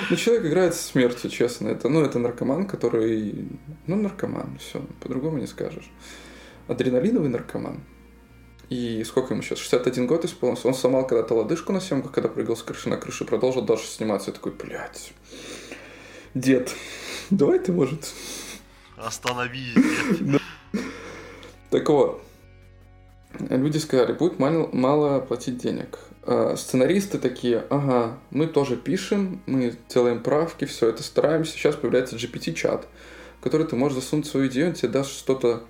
[0.10, 1.68] Ну, человек играет с смертью, честно.
[1.70, 3.48] Это, ну, это наркоман, который...
[3.88, 5.90] Ну, наркоман, все, по-другому не скажешь.
[6.68, 7.84] Адреналиновый наркоман.
[8.70, 9.60] И сколько ему сейчас?
[9.60, 10.68] 61 год исполнился.
[10.68, 14.32] Он сломал когда-то лодыжку на съемках, когда прыгал с крыши на крышу, продолжил дальше сниматься.
[14.32, 15.14] Я такой, блядь,
[16.34, 16.74] дед,
[17.30, 18.12] давай ты, может...
[18.98, 19.76] Остановись,
[20.20, 20.42] дед.
[21.70, 22.22] Так вот,
[23.50, 25.98] люди сказали, будет мало, мало платить денег.
[26.22, 31.54] А сценаристы такие, ага, мы тоже пишем, мы делаем правки, все это стараемся.
[31.54, 32.88] Сейчас появляется GPT-чат,
[33.40, 35.64] в который ты можешь засунуть свою идею, он тебе даст что-то,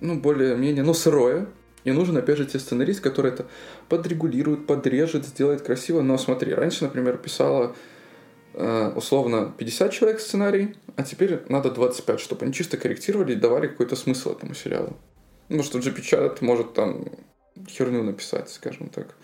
[0.00, 1.48] ну, более-менее, ну, сырое.
[1.86, 3.46] И нужен, опять же, тебе сценарист, который это
[3.88, 6.02] подрегулирует, подрежет, сделает красиво.
[6.02, 7.74] Но смотри, раньше, например, писала
[8.52, 13.68] э, условно 50 человек сценарий, а теперь надо 25, чтобы они чисто корректировали и давали
[13.68, 14.96] какой-то смысл этому сериалу.
[15.48, 17.04] Ну, что GPT-чат может там
[17.66, 19.14] херню написать, скажем так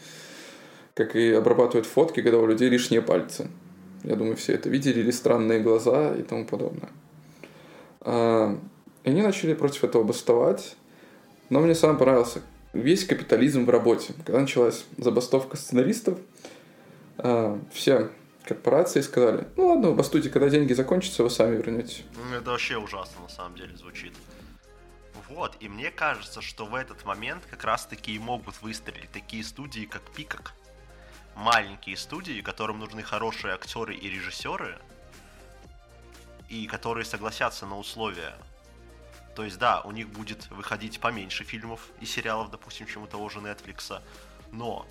[0.95, 3.49] как и обрабатывают фотки, когда у людей лишние пальцы.
[4.05, 6.91] Я думаю, все это видели, или странные глаза и тому подобное.
[8.01, 8.59] А,
[9.05, 10.77] и они начали против этого бастовать.
[11.51, 14.15] Но мне сам понравился весь капитализм в работе.
[14.25, 16.19] Когда началась забастовка сценаристов,
[17.19, 18.11] а, все
[18.45, 22.03] корпорации сказали, ну ладно, бастуйте, когда деньги закончатся, вы сами вернете.
[22.17, 24.13] Ну, это вообще ужасно на самом деле звучит.
[25.29, 29.87] Вот, и мне кажется, что в этот момент как раз-таки и могут выстрелить такие студии,
[29.87, 30.53] как Пикок.
[31.35, 34.79] Маленькие студии, которым нужны хорошие актеры и режиссеры,
[36.51, 38.35] и которые согласятся на условия.
[39.35, 43.29] То есть, да, у них будет выходить поменьше фильмов и сериалов, допустим, чем у того
[43.29, 44.03] же Netflix,
[44.51, 44.87] но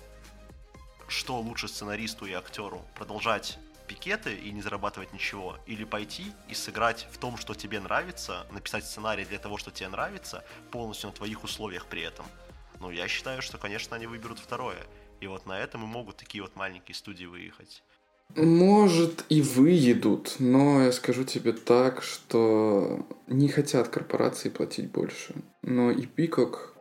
[1.08, 2.84] что лучше сценаристу и актеру?
[2.94, 8.46] Продолжать пикеты и не зарабатывать ничего, или пойти и сыграть в том, что тебе нравится,
[8.50, 12.26] написать сценарий для того, что тебе нравится, полностью на твоих условиях при этом.
[12.80, 14.78] Ну, я считаю, что, конечно, они выберут второе.
[15.20, 17.82] И вот на этом и могут такие вот маленькие студии выехать.
[18.34, 25.34] Может и выедут, но я скажу тебе так, что не хотят корпорации платить больше.
[25.62, 26.74] Но и Пикок...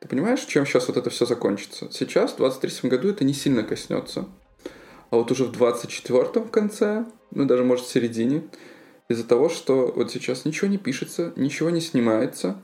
[0.00, 1.88] Ты понимаешь, чем сейчас вот это все закончится?
[1.90, 4.26] Сейчас, в 23 году, это не сильно коснется.
[5.10, 8.44] А вот уже в 24-м в конце, ну даже может в середине,
[9.08, 12.62] из-за того, что вот сейчас ничего не пишется, ничего не снимается,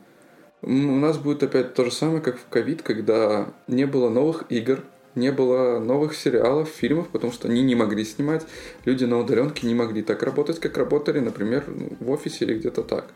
[0.63, 4.85] у нас будет опять то же самое, как в ковид, когда не было новых игр,
[5.17, 8.47] не было новых сериалов, фильмов, потому что они не могли снимать.
[8.85, 11.65] Люди на удаленке не могли так работать, как работали, например,
[12.01, 13.13] в офисе или где-то так.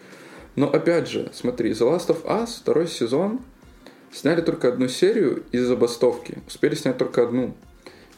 [0.57, 3.41] Но опять же, смотри, The Last of Us, второй сезон,
[4.13, 6.43] сняли только одну серию из забастовки.
[6.47, 7.55] Успели снять только одну.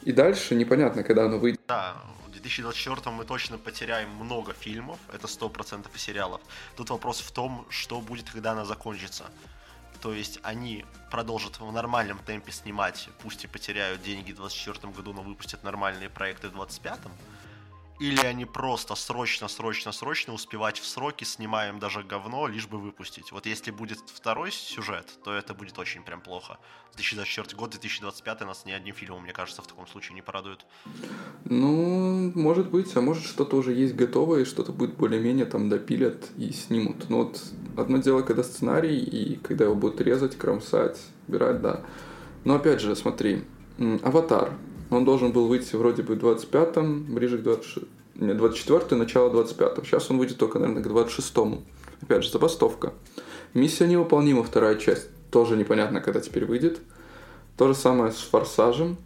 [0.02, 1.60] И дальше непонятно, когда оно выйдет.
[1.68, 6.40] Да, в 2024 мы точно потеряем много фильмов, это 100% и сериалов.
[6.76, 9.24] Тут вопрос в том, что будет, когда она закончится.
[10.02, 15.12] То есть они продолжат в нормальном темпе снимать, пусть и потеряют деньги в 2024 году,
[15.12, 16.98] но выпустят нормальные проекты в 2025
[18.00, 23.32] или они просто срочно, срочно, срочно успевать в сроки, снимаем даже говно, лишь бы выпустить.
[23.32, 26.58] Вот если будет второй сюжет, то это будет очень прям плохо.
[26.94, 30.66] 2024 год, 2025 нас ни одним фильмом, мне кажется, в таком случае не порадует.
[31.44, 36.52] Ну, может быть, а может что-то уже есть готовое, что-то будет более-менее там допилят и
[36.52, 37.08] снимут.
[37.08, 37.42] Но вот
[37.76, 41.84] одно дело, когда сценарий, и когда его будут резать, кромсать, убирать, да.
[42.44, 43.44] Но опять же, смотри,
[44.02, 44.52] Аватар,
[44.96, 49.84] он должен был выйти вроде бы в 25-м, ближе к 26 нет, 24 начало 25
[49.84, 51.62] Сейчас он выйдет только, наверное, к 26-му.
[52.02, 52.92] Опять же, забастовка.
[53.54, 55.08] Миссия невыполнима, вторая часть.
[55.30, 56.80] Тоже непонятно, когда теперь выйдет.
[57.56, 58.96] То же самое с Форсажем.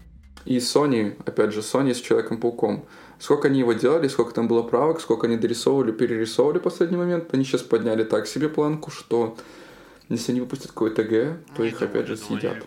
[0.45, 2.85] И Sony, опять же, Sony с Человеком-пауком.
[3.19, 7.33] Сколько они его делали, сколько там было правок, сколько они дорисовывали, перерисовывали в последний момент.
[7.33, 9.37] Они сейчас подняли так себе планку, что
[10.09, 11.11] если они выпустят какой-то ТГ,
[11.57, 12.59] то ну, их опять же съедят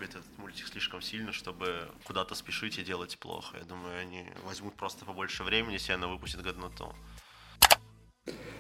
[0.70, 3.58] слишком сильно, чтобы куда-то спешить и делать плохо.
[3.60, 6.94] Я думаю, они возьмут просто побольше времени, если она выпустит годноту.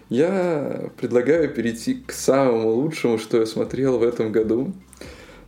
[0.09, 4.73] Я предлагаю перейти к самому лучшему, что я смотрел в этом году.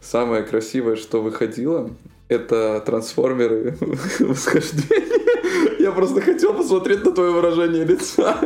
[0.02, 1.90] Самое красивое, что выходило,
[2.28, 3.76] это трансформеры
[4.20, 5.80] восхождения.
[5.80, 8.40] Я просто хотел посмотреть на твое выражение лица.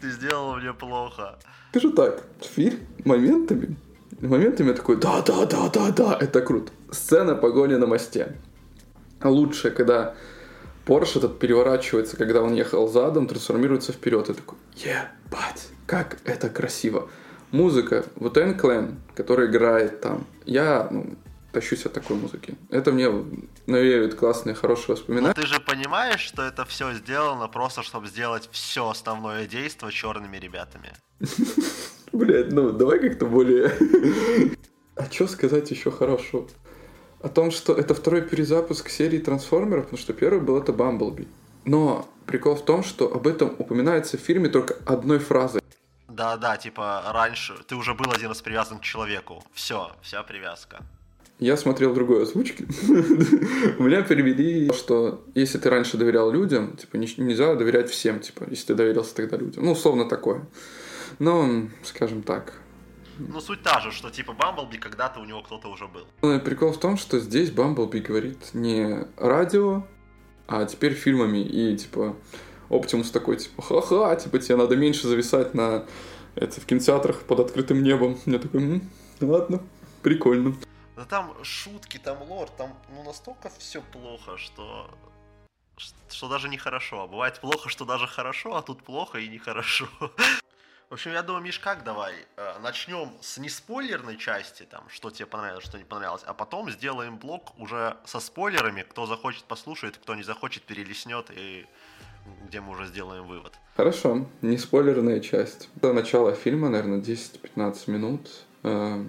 [0.00, 1.38] Ты сделал мне плохо.
[1.70, 3.76] Скажу так, фильм моментами
[4.20, 6.72] моментами я такой, да, да, да, да, да, это круто.
[6.90, 8.36] Сцена погони на мосте.
[9.22, 10.14] Лучше, когда
[10.86, 14.30] Порш этот переворачивается, когда он ехал задом, трансформируется вперед.
[14.30, 17.10] И такой, ебать, как это красиво.
[17.50, 20.26] Музыка, вот Клен, который играет там.
[20.44, 21.16] Я ну,
[21.52, 22.54] тащусь от такой музыки.
[22.70, 23.08] Это мне
[23.66, 25.28] навеивает классные, хорошие воспоминания.
[25.28, 30.36] Но ты же понимаешь, что это все сделано просто, чтобы сделать все основное действие черными
[30.36, 30.92] ребятами.
[32.16, 33.72] Блять, ну давай как-то более...
[34.96, 36.46] А что сказать еще хорошо?
[37.20, 41.28] О том, что это второй перезапуск серии трансформеров, потому что первый был это Бамблби.
[41.66, 45.60] Но прикол в том, что об этом упоминается в фильме только одной фразой.
[46.08, 49.44] Да-да, типа раньше ты уже был один раз привязан к человеку.
[49.52, 50.78] Все, вся привязка.
[51.38, 52.66] Я смотрел другой озвучки.
[53.78, 58.68] У меня перевели, что если ты раньше доверял людям, типа нельзя доверять всем, типа, если
[58.68, 59.62] ты доверился тогда людям.
[59.62, 60.46] Ну, условно такое.
[61.18, 62.60] Ну, скажем так.
[63.18, 66.06] Ну, суть та же, что типа Бамблби когда-то у него кто-то уже был.
[66.22, 69.86] Ну, прикол в том, что здесь Бамблби говорит не радио,
[70.46, 71.38] а теперь фильмами.
[71.38, 72.16] И типа
[72.68, 75.86] Оптимус такой, типа, ха-ха, типа тебе надо меньше зависать на
[76.34, 78.18] это в кинотеатрах под открытым небом.
[78.26, 78.90] Я такой, М,
[79.20, 79.62] ладно,
[80.02, 80.54] прикольно.
[80.96, 84.90] Да там шутки, там лор, там ну настолько все плохо, что
[86.08, 87.02] что даже нехорошо.
[87.02, 89.86] А бывает плохо, что даже хорошо, а тут плохо и нехорошо.
[90.88, 92.14] В общем, я думаю, Миш, как давай?
[92.36, 97.18] Э, начнем с неспойлерной части, там, что тебе понравилось, что не понравилось, а потом сделаем
[97.18, 98.82] блок уже со спойлерами.
[98.88, 101.66] Кто захочет, послушает, кто не захочет, перелеснет, и
[102.46, 103.52] где мы уже сделаем вывод.
[103.76, 105.68] Хорошо, не спойлерная часть.
[105.74, 108.30] До начала фильма, наверное, 10-15 минут.
[108.62, 109.04] Э,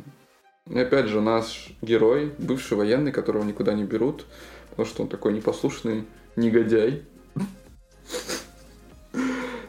[0.66, 4.26] И опять же, наш герой, бывший военный, которого никуда не берут,
[4.72, 7.06] потому что он такой непослушный негодяй.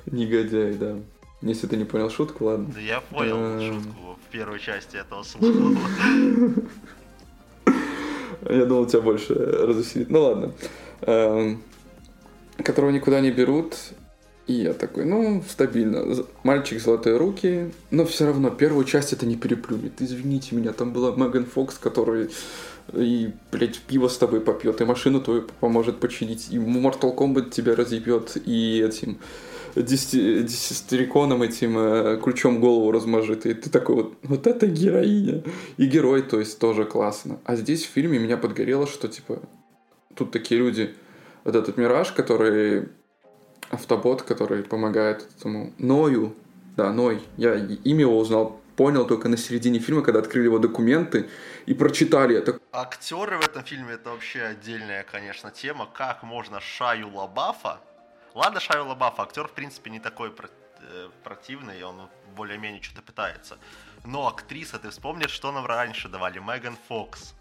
[0.06, 0.96] Негодяй, да.
[1.40, 2.72] Если ты не понял шутку, ладно.
[2.74, 5.78] Да я понял э, шутку в первой части этого слова.
[8.48, 10.10] Я думал, тебя больше развеселит.
[10.10, 10.52] Ну ладно.
[11.02, 11.62] Эм,
[12.62, 13.76] которого никуда не берут.
[14.46, 16.04] И я такой, ну, стабильно.
[16.42, 20.00] Мальчик золотые руки, но все равно первую часть это не переплюнет.
[20.00, 22.30] Извините меня, там была Меган Фокс, который
[22.94, 27.76] и, блядь, пиво с тобой попьет, и машину твою поможет починить, и Mortal Kombat тебя
[27.76, 29.18] разъебет, и этим
[29.74, 33.46] десятириконом этим э, ключом голову размажет.
[33.46, 35.42] И ты такой вот, вот это героиня.
[35.76, 37.38] И герой, то есть, тоже классно.
[37.44, 39.40] А здесь в фильме меня подгорело, что, типа,
[40.14, 40.94] тут такие люди,
[41.44, 42.88] вот этот Мираж, который
[43.70, 46.34] автобот, который помогает этому Ною,
[46.76, 51.28] да, Ной, я имя его узнал, понял только на середине фильма, когда открыли его документы
[51.66, 52.60] и прочитали это.
[52.72, 55.88] Актеры в этом фильме это вообще отдельная, конечно, тема.
[55.92, 57.80] Как можно Шаю Лабафа
[58.38, 60.32] Ладно, Шайа Лабаф, актер, в принципе, не такой
[60.80, 63.58] э, противный, он более-менее что-то пытается.
[64.04, 66.38] Но актриса, ты вспомнишь, что нам раньше давали?
[66.38, 67.34] Меган Фокс,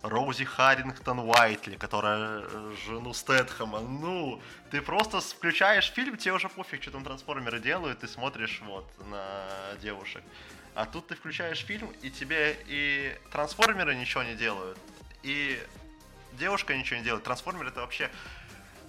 [0.00, 3.80] Роузи Харрингтон Уайтли, которая э, жену Стэтхэма.
[3.80, 8.90] Ну, ты просто включаешь фильм, тебе уже пофиг, что там трансформеры делают, ты смотришь вот
[9.10, 9.44] на
[9.82, 10.22] девушек.
[10.74, 14.78] А тут ты включаешь фильм, и тебе и трансформеры ничего не делают,
[15.22, 15.62] и
[16.38, 17.24] девушка ничего не делает.
[17.24, 18.10] Трансформеры это вообще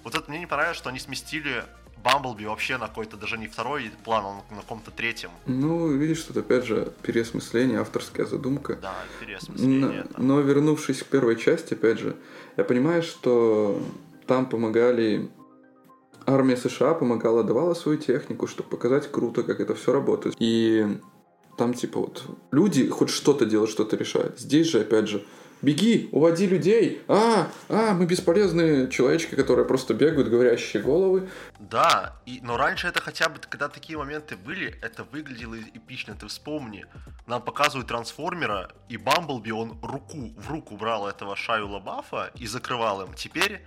[0.07, 1.65] вот это мне не понравилось, что они сместили
[2.01, 5.31] Бамблби вообще на какой-то даже не второй план, он на каком-то третьем.
[5.45, 8.77] Ну, видишь, тут опять же переосмысление, авторская задумка.
[8.81, 10.05] Да, переосмысление.
[10.17, 12.15] Но, но вернувшись к первой части, опять же,
[12.55, 13.81] я понимаю, что
[14.27, 15.29] там помогали
[16.25, 20.35] армия США помогала, давала свою технику, чтобы показать круто, как это все работает.
[20.39, 20.87] И
[21.57, 24.39] там типа вот люди хоть что-то делают, что-то решают.
[24.39, 25.25] Здесь же, опять же,
[25.61, 31.29] беги, уводи людей, а, а, мы бесполезные человечки, которые просто бегают, говорящие головы.
[31.59, 36.27] Да, и, но раньше это хотя бы, когда такие моменты были, это выглядело эпично, ты
[36.27, 36.85] вспомни.
[37.25, 43.01] Нам показывают трансформера, и Бамблби, он руку, в руку брал этого Шаю Лабафа и закрывал
[43.01, 43.13] им.
[43.13, 43.61] Теперь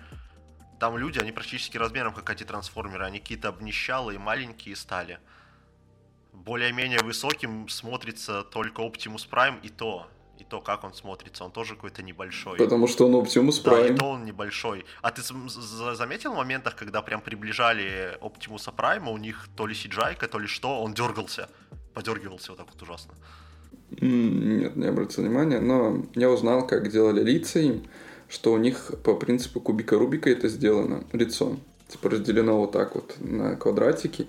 [0.79, 5.19] там люди, они практически размером, как эти трансформеры, они какие-то обнищалые, маленькие стали.
[6.33, 10.09] Более-менее высоким смотрится только Optimus Prime и то
[10.41, 12.57] и то, как он смотрится, он тоже какой-то небольшой.
[12.59, 13.89] Потому что он Оптимус Prime.
[13.89, 14.85] Да, и то он небольшой.
[15.03, 15.23] А ты
[15.95, 20.47] заметил в моментах, когда прям приближали Оптимуса Прайма, у них то ли CGI, то ли
[20.47, 21.49] что, он дергался,
[21.95, 23.15] подергивался вот так вот ужасно.
[23.91, 27.83] Нет, не обратил внимания, но я узнал, как делали лица им,
[28.29, 31.57] что у них по принципу кубика Рубика это сделано, лицо.
[31.89, 34.29] Типа разделено вот так вот на квадратики.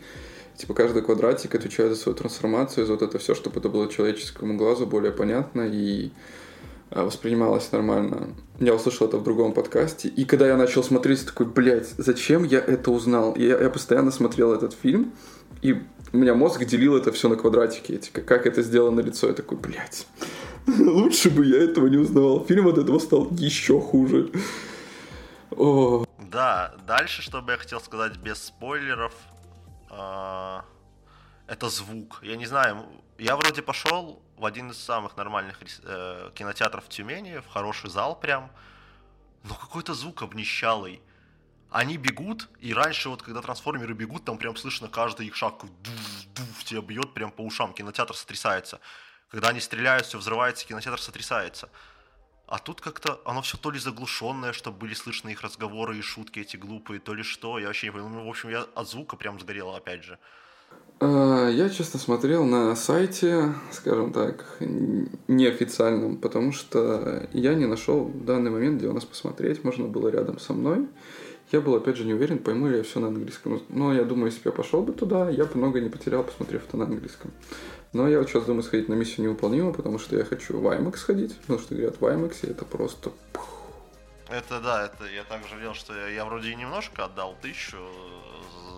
[0.62, 4.58] Типа каждый квадратик отвечает за свою трансформацию, за вот это все, чтобы это было человеческому
[4.58, 6.12] глазу более понятно и
[6.92, 8.36] а, воспринималось нормально.
[8.60, 10.08] Я услышал это в другом подкасте.
[10.10, 13.36] И когда я начал смотреть, такой, блядь, зачем я это узнал?
[13.36, 15.14] Я, я постоянно смотрел этот фильм,
[15.64, 15.82] и
[16.14, 17.94] у меня мозг делил это все на квадратики.
[17.94, 19.30] Эти, как это сделано лицо.
[19.30, 20.06] Я такой, блядь,
[20.68, 22.46] лучше бы я этого не узнавал.
[22.46, 24.30] Фильм от этого стал еще хуже.
[25.50, 26.06] О.
[26.32, 29.12] Да, дальше, что бы я хотел сказать без спойлеров,
[29.94, 30.64] а,
[31.48, 32.20] это звук.
[32.24, 37.40] Я не знаю, я вроде пошел в один из самых нормальных э, кинотеатров в Тюмени,
[37.40, 38.50] в хороший зал прям,
[39.44, 41.02] но какой-то звук обнищалый.
[41.70, 46.64] Они бегут, и раньше вот, когда трансформеры бегут, там прям слышно каждый их шаг, дув-дув,
[46.64, 48.80] тебя бьет прям по ушам, кинотеатр сотрясается.
[49.28, 51.70] Когда они стреляют, все взрывается, кинотеатр сотрясается.
[52.52, 56.40] А тут как-то оно все то ли заглушенное, чтобы были слышны их разговоры и шутки
[56.40, 57.58] эти глупые, то ли что.
[57.58, 58.10] Я вообще не понял.
[58.10, 60.20] Ну, в общем, я от звука прям сгорел опять же.
[61.00, 64.58] А, я, честно, смотрел на сайте, скажем так,
[65.30, 70.38] неофициальном, потому что я не нашел данный момент, где у нас посмотреть, можно было рядом
[70.38, 70.90] со мной.
[71.54, 73.62] Я был, опять же, не уверен, пойму ли я все на английском.
[73.70, 76.64] Но я думаю, если бы я пошел бы туда, я бы много не потерял, посмотрев
[76.68, 77.32] это на английском.
[77.94, 80.98] Но я вот сейчас думаю сходить на миссию невыполнимую, потому что я хочу в IMAX
[80.98, 83.12] сходить, потому что говорят, в IMAX это просто...
[84.30, 87.76] Это да, это я так жалел, что я, я вроде и немножко отдал тысячу,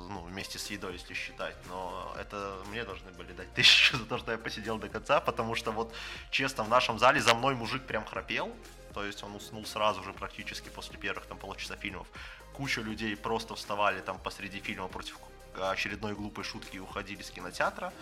[0.09, 4.18] ну, вместе с едой, если считать, но это мне должны были дать тысячу за то,
[4.18, 5.93] что я посидел до конца, потому что вот,
[6.32, 8.51] честно, в нашем зале за мной мужик прям храпел,
[8.95, 12.07] то есть он уснул сразу же практически после первых там полчаса фильмов.
[12.53, 15.18] Куча людей просто вставали там посреди фильма против
[15.59, 17.93] очередной глупой шутки и уходили с кинотеатра.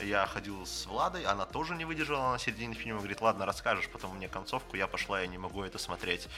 [0.00, 4.16] Я ходил с Владой, она тоже не выдержала на середине фильма, говорит, ладно, расскажешь потом
[4.16, 6.28] мне концовку, я пошла, я не могу это смотреть.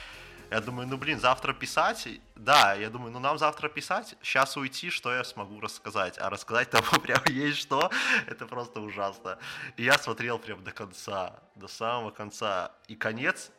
[0.49, 4.89] Я думаю, ну блин, завтра писать, да, я думаю, ну нам завтра писать, сейчас уйти,
[4.89, 7.89] что я смогу рассказать, а рассказать там прям есть что,
[8.27, 9.37] это просто ужасно.
[9.77, 13.51] И я смотрел прям до конца, до самого конца, и конец,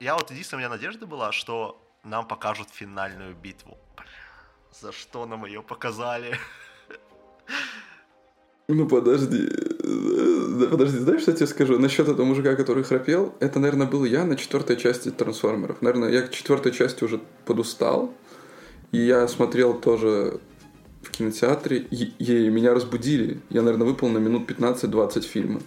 [0.00, 3.76] я вот единственная у меня надежда была, что нам покажут финальную битву.
[4.70, 6.38] За что нам ее показали?
[8.70, 9.48] Ну подожди,
[10.70, 11.78] подожди, знаешь, что я тебе скажу?
[11.78, 15.80] Насчет этого мужика, который храпел, это, наверное, был я на четвертой части трансформеров.
[15.80, 18.12] Наверное, я к четвертой части уже подустал.
[18.92, 20.38] И я смотрел тоже
[21.00, 23.40] в кинотеатре, и, и меня разбудили.
[23.48, 25.60] Я, наверное, выпал на минут 15-20 фильма.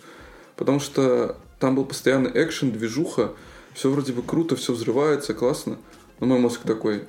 [0.55, 3.33] Потому что там был постоянный экшен, движуха,
[3.73, 5.79] все вроде бы круто, все взрывается, классно.
[6.19, 7.05] Но мой мозг такой,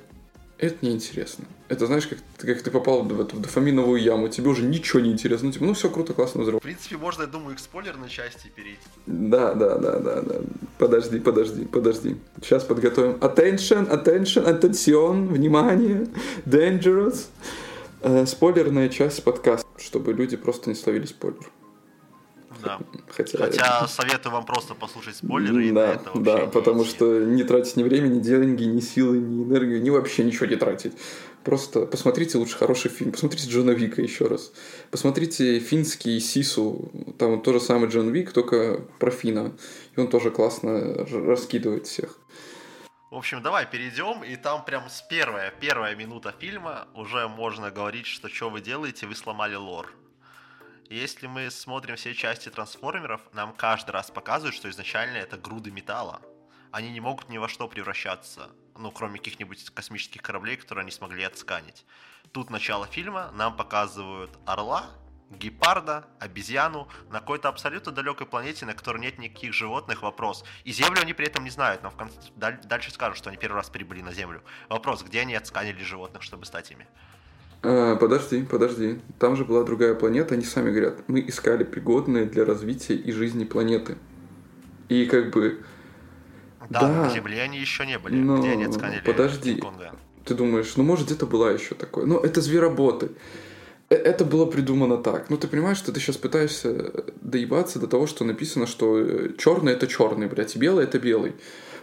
[0.67, 1.45] это неинтересно.
[1.67, 5.47] Это знаешь, как, как ты попал в эту дофаминовую яму, тебе уже ничего не интересно.
[5.47, 6.59] Ну, типа, ну все круто, классно, взрыв.
[6.59, 8.79] В принципе, можно, я думаю, к спойлерной части перейти.
[9.05, 10.35] Да, да, да, да, да.
[10.77, 12.17] Подожди, подожди, подожди.
[12.41, 13.13] Сейчас подготовим.
[13.15, 16.07] Attention, attention, attention, внимание,
[16.45, 17.25] dangerous.
[18.01, 21.49] Э, спойлерная часть подкаста, чтобы люди просто не словили спойлер.
[22.61, 22.79] Да.
[23.09, 25.71] Хотя, Хотя советую вам просто послушать спойлеры.
[25.71, 29.81] Да, и да, потому что не тратить ни времени, ни деньги, ни силы, ни энергию,
[29.81, 30.93] ни вообще ничего не тратить.
[31.43, 33.11] Просто посмотрите лучше хороший фильм.
[33.11, 34.53] Посмотрите Джона Вика еще раз.
[34.91, 36.91] Посмотрите финский Сису.
[37.19, 39.53] Там тот же самый Джон Вик, только про Фина.
[39.95, 42.17] И он тоже классно раскидывает всех.
[43.11, 48.07] В общем, давай перейдем, и там прям с первая, первая минута фильма уже можно говорить,
[48.07, 49.93] что что вы делаете, вы сломали лор.
[50.93, 56.21] Если мы смотрим все части трансформеров, нам каждый раз показывают, что изначально это груды металла.
[56.71, 61.23] Они не могут ни во что превращаться, ну, кроме каких-нибудь космических кораблей, которые они смогли
[61.23, 61.87] отсканить.
[62.31, 64.85] Тут начало фильма, нам показывают орла,
[65.31, 70.45] гепарда, обезьяну на какой-то абсолютно далекой планете, на которой нет никаких животных, вопрос.
[70.63, 73.55] И Землю они при этом не знают, но в конце, дальше скажут, что они первый
[73.55, 74.43] раз прибыли на Землю.
[74.69, 76.87] Вопрос, где они отсканили животных, чтобы стать ими?
[77.63, 78.99] А, подожди, подожди.
[79.19, 83.45] Там же была другая планета, они сами говорят, мы искали пригодные для развития и жизни
[83.45, 83.97] планеты.
[84.89, 85.63] И как бы...
[86.69, 88.15] Да, да на Земле они еще не были.
[88.15, 88.39] Но...
[88.39, 89.55] Где они отсканили Подожди.
[89.55, 89.95] Кинг-Конга?
[90.25, 92.05] Ты думаешь, ну может где-то была еще такое.
[92.05, 93.11] Но это звероботы.
[93.89, 95.29] Э, это было придумано так.
[95.29, 99.73] Ну, ты понимаешь, что ты сейчас пытаешься доебаться до того, что написано, что э, черный
[99.73, 101.33] это черный, блядь, и белый это белый.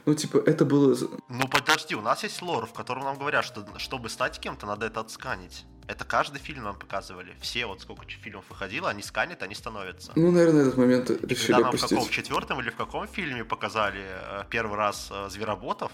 [0.07, 0.97] Ну, типа, это было...
[1.29, 4.87] Ну, подожди, у нас есть лор, в котором нам говорят, что чтобы стать кем-то, надо
[4.87, 5.65] это отсканить.
[5.87, 7.35] Это каждый фильм нам показывали.
[7.41, 10.13] Все, вот сколько фильмов выходило, они сканят, они становятся.
[10.15, 11.91] Ну, наверное, этот момент решили И когда нам опустить.
[11.91, 15.91] в каком четвертом или в каком фильме показали э, первый раз э, звероботов,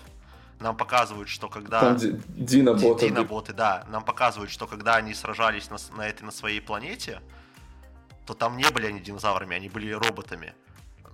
[0.61, 1.81] нам показывают, что когда...
[1.81, 1.99] Там
[2.29, 3.09] диноботы.
[3.09, 3.87] Диноботы, да.
[3.89, 7.21] Нам показывают, что когда они сражались на, на этой, на своей планете,
[8.27, 10.55] то там не были они динозаврами, они были роботами.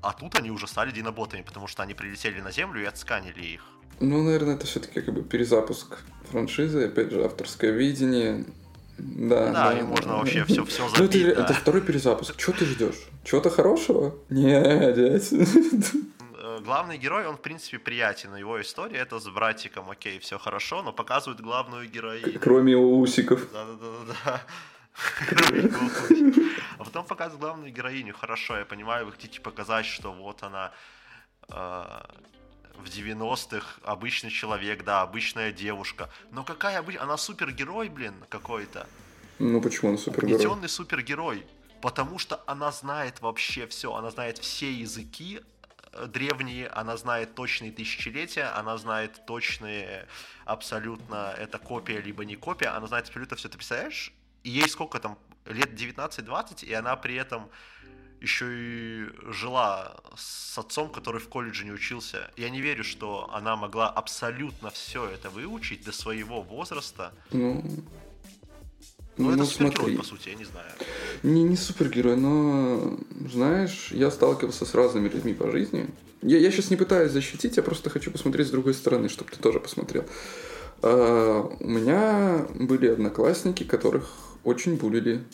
[0.02, 3.62] А тут они уже стали диноботами, потому что они прилетели на Землю и отсканили их.
[4.00, 5.98] Ну, наверное, это все-таки как бы перезапуск
[6.30, 8.44] франшизы, опять же, авторское видение.
[8.98, 11.14] Да, да, да и можно да, вообще все, все забить.
[11.14, 11.44] Ну, это, да.
[11.44, 12.36] это второй перезапуск.
[12.36, 12.98] Чего ты ждешь?
[13.24, 14.16] Чего-то хорошего?
[14.28, 14.60] Не,
[14.92, 15.32] дядь.
[16.44, 18.34] Э, главный герой, он, в принципе, приятен.
[18.34, 22.40] Его история это с братиком, окей, все хорошо, но показывает главную героиню.
[22.40, 23.46] Кроме его усиков.
[23.52, 24.42] Да-да-да.
[26.78, 28.14] А потом показывают главную героиню.
[28.14, 30.72] Хорошо, я понимаю, вы хотите показать, что вот она
[31.48, 31.54] э,
[32.74, 36.10] в 90-х обычный человек, да, обычная девушка.
[36.30, 37.04] Но какая обычная?
[37.04, 38.86] Она супергерой, блин, какой-то.
[39.38, 40.34] Ну почему она супергерой?
[40.34, 41.46] Угнетенный супергерой.
[41.80, 43.92] Потому что она знает вообще все.
[43.94, 45.40] Она знает все языки
[45.92, 50.06] э, древние, она знает точные тысячелетия, она знает точные
[50.44, 53.48] абсолютно, это копия либо не копия, она знает абсолютно все.
[53.48, 54.12] Ты представляешь?
[54.44, 57.48] И ей сколько там, лет 19-20, и она при этом
[58.20, 62.30] еще и жила с отцом, который в колледже не учился.
[62.36, 67.12] Я не верю, что она могла абсолютно все это выучить до своего возраста.
[67.32, 67.64] Ну,
[69.16, 69.96] ну, ну это супергерой, смотри.
[69.96, 70.70] по сути, я не знаю.
[71.22, 72.96] Не, не супергерой, но,
[73.30, 75.88] знаешь, я сталкивался с разными людьми по жизни.
[76.22, 79.38] Я, я сейчас не пытаюсь защитить, я просто хочу посмотреть с другой стороны, чтобы ты
[79.38, 80.04] тоже посмотрел.
[80.80, 85.24] Uh, у меня были одноклассники, которых очень булили.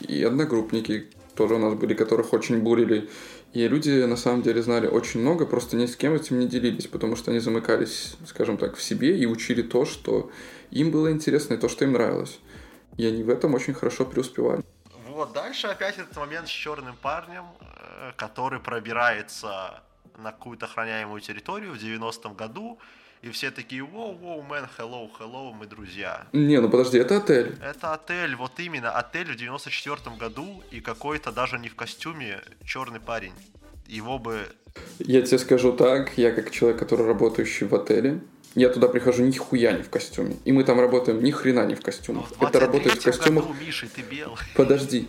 [0.00, 3.08] И одногруппники, тоже у нас были, которых очень бурили.
[3.52, 6.88] И люди на самом деле знали очень много, просто ни с кем этим не делились,
[6.88, 10.30] потому что они замыкались, скажем так, в себе и учили то, что
[10.72, 12.40] им было интересно и то, что им нравилось.
[12.96, 14.62] И они в этом очень хорошо преуспевали.
[15.08, 19.82] Вот, дальше опять этот момент с черным парнем, э, который пробирается
[20.18, 22.78] на какую-то охраняемую территорию в 90-м году,
[23.24, 26.26] и все такие, воу, воу, мэн, hello, hello, мы друзья.
[26.34, 27.56] Не, ну подожди, это отель.
[27.62, 33.00] Это отель, вот именно, отель в 94 году, и какой-то даже не в костюме черный
[33.00, 33.32] парень.
[33.86, 34.46] Его бы...
[34.98, 38.20] Я тебе скажу так, я как человек, который работающий в отеле,
[38.54, 40.36] Я туда прихожу ни хуя не в костюме.
[40.44, 42.26] И мы там работаем ни хрена не в костюмах.
[42.30, 43.46] Ну, в Это работает в 23-м костюмах.
[43.46, 44.36] году, Миша, ты белый.
[44.54, 45.08] Подожди.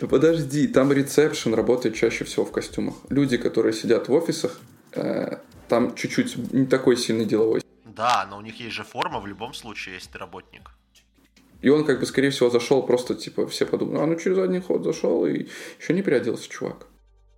[0.00, 2.94] Да подожди, там ресепшн работает чаще всего в костюмах.
[3.08, 4.60] Люди, которые сидят в офисах,
[4.94, 5.38] э,
[5.70, 7.62] там чуть-чуть не такой сильный деловой.
[7.84, 10.70] Да, но у них есть же форма в любом случае, если ты работник.
[11.62, 14.60] И он, как бы, скорее всего, зашел просто, типа, все подумали, а, ну, через задний
[14.60, 15.46] ход зашел, и
[15.80, 16.86] еще не переоделся, чувак.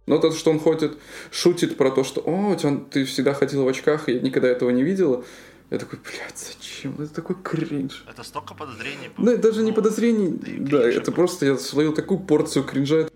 [0.07, 0.99] Но то, что он ходит,
[1.31, 2.57] шутит про то, что, о,
[2.91, 5.25] ты всегда ходила в очках, и я никогда этого не видела.
[5.71, 6.95] Я такой, блядь, зачем?
[6.99, 8.05] Это такой кринж.
[8.09, 9.11] Это столько подозрений.
[9.17, 11.17] Ну, это даже не подозрений, да да, это было.
[11.17, 13.09] просто я словил такую порцию кринжа.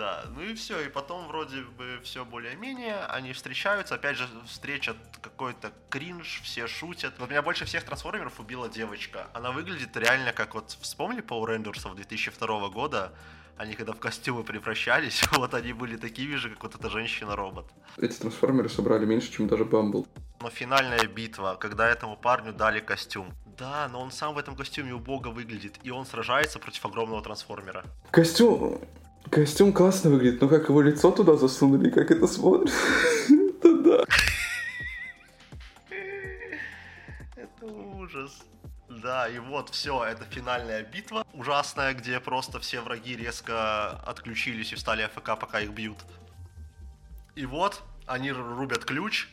[0.00, 4.96] Да, ну и все, и потом вроде бы все более-менее, они встречаются, опять же встреча
[5.20, 7.12] какой-то кринж, все шутят.
[7.18, 9.26] Вот меня больше всех трансформеров убила девочка.
[9.34, 13.12] Она выглядит реально как вот, вспомни Power Rangers 2002 года,
[13.58, 17.66] они когда в костюмы превращались, вот они были такими же, как вот эта женщина-робот.
[17.98, 20.06] Эти трансформеры собрали меньше, чем даже Бамбл.
[20.40, 23.34] Но финальная битва, когда этому парню дали костюм.
[23.58, 27.84] Да, но он сам в этом костюме убого выглядит, и он сражается против огромного трансформера.
[28.10, 28.80] Костюм...
[29.28, 32.72] Костюм классно выглядит, но как его лицо туда засунули, как это смотрит.
[33.62, 34.04] Да.
[37.36, 38.42] Это ужас.
[38.88, 44.76] Да, и вот все, это финальная битва ужасная, где просто все враги резко отключились и
[44.76, 45.98] встали АФК, пока их бьют.
[47.34, 49.28] И вот они рубят ключ,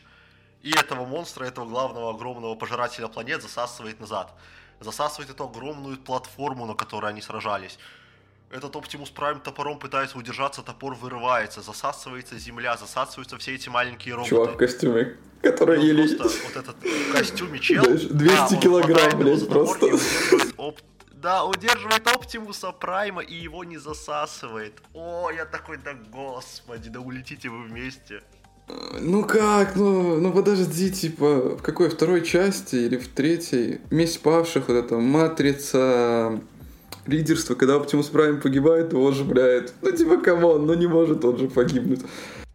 [0.62, 4.34] и этого монстра, этого главного огромного пожирателя планет засасывает назад.
[4.80, 7.78] Засасывает эту огромную платформу, на которой они сражались.
[8.50, 14.30] Этот Оптимус Прайм топором пытается удержаться, топор вырывается, засасывается земля, засасываются все эти маленькие роботы.
[14.30, 16.16] Чувак в костюме, который Ну, еле...
[16.16, 17.84] просто вот этот в костюме чел.
[17.84, 19.86] Знаешь, 200 он килограмм, блядь, просто.
[19.86, 20.80] удерживает оп-
[21.12, 24.80] Да, удерживает Оптимуса Прайма и его не засасывает.
[24.94, 28.22] О, я такой, да господи, да улетите вы вместе.
[29.00, 33.80] Ну как, ну, ну подожди, типа, в какой, второй части или в третьей?
[33.90, 36.40] Месть павших, вот эта матрица
[37.08, 39.74] лидерства, когда Оптимус Прайм погибает, его оживляет.
[39.82, 42.00] Ну типа, come on, ну не может он же погибнуть.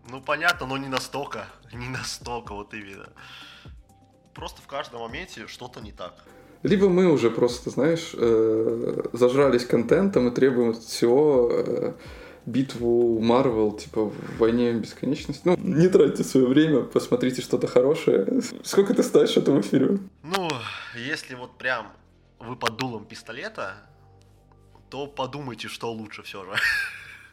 [0.09, 1.47] Ну понятно, но не настолько.
[1.73, 3.09] Не настолько, вот именно.
[4.35, 6.13] Просто в каждом моменте что-то не так.
[6.63, 11.93] Либо мы уже просто, знаешь, э, зажрались контентом и требуем от всего э,
[12.45, 15.41] битву Марвел, типа, в войне бесконечности.
[15.45, 18.41] Ну, не тратьте свое время, посмотрите что-то хорошее.
[18.63, 19.99] Сколько ты ставишь этому фильму?
[20.23, 20.49] Ну,
[20.95, 21.87] если вот прям
[22.39, 23.75] вы под дулом пистолета,
[24.93, 26.51] то подумайте, что лучше все же.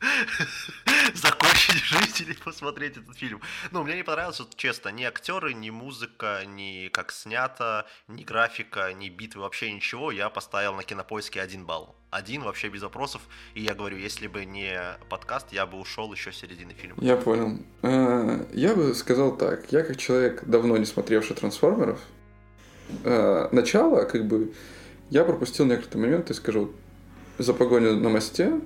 [1.15, 3.43] Закончить жизнь или посмотреть этот фильм.
[3.71, 8.95] Ну, мне не понравилось, вот, честно, ни актеры, ни музыка, ни как снято, ни графика,
[8.95, 10.11] ни битвы, вообще ничего.
[10.11, 11.95] Я поставил на кинопоиске один балл.
[12.09, 13.21] Один вообще без вопросов.
[13.53, 14.81] И я говорю, если бы не
[15.11, 16.97] подкаст, я бы ушел еще середины фильма.
[17.03, 17.59] Я понял.
[17.83, 19.71] Э, Я бы сказал так.
[19.71, 22.01] Я как человек, давно не смотревший трансформеров,
[23.05, 24.55] э, начало, как бы,
[25.11, 26.73] я пропустил некоторые моменты, скажу,
[27.41, 28.61] за погоню на мосте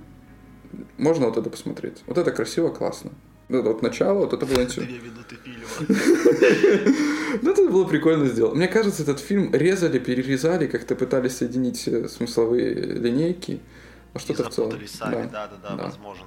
[0.97, 2.03] можно вот это посмотреть.
[2.07, 3.12] Вот это красиво, классно.
[3.49, 4.95] Вот это вот начало, вот это было интересно.
[7.43, 8.55] Ну, это было прикольно сделано.
[8.55, 13.61] Мне кажется, этот фильм резали, перерезали, как-то пытались соединить смысловые линейки.
[14.12, 14.70] А что-то в целом.
[14.87, 15.49] сами, Да.
[15.49, 15.85] да-да-да, да.
[15.87, 16.27] возможно.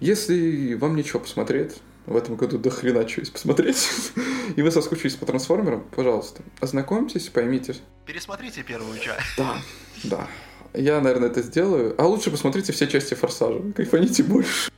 [0.00, 3.88] Если вам нечего посмотреть, в этом году до хрена что есть посмотреть,
[4.56, 7.76] и вы соскучились по трансформерам, пожалуйста, ознакомьтесь, поймите.
[8.04, 9.36] Пересмотрите первую часть.
[9.38, 9.56] Да,
[10.04, 10.28] да.
[10.74, 11.94] Я, наверное, это сделаю.
[11.98, 13.60] А лучше посмотрите все части Форсажа.
[13.76, 14.70] Кайфаните больше.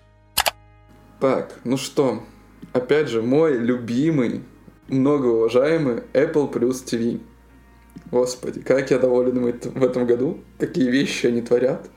[1.20, 2.24] Так, ну что,
[2.72, 4.42] опять же, мой любимый,
[4.88, 7.20] многоуважаемый Apple Plus TV.
[8.11, 10.42] Господи, как я доволен в этом году.
[10.59, 11.88] Какие вещи они творят.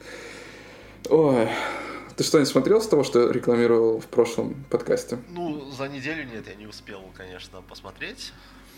[1.09, 1.49] Ой,
[2.15, 5.17] ты что-нибудь смотрел с того, что рекламировал в прошлом подкасте?
[5.29, 8.33] Ну, за неделю нет, я не успел, конечно, посмотреть.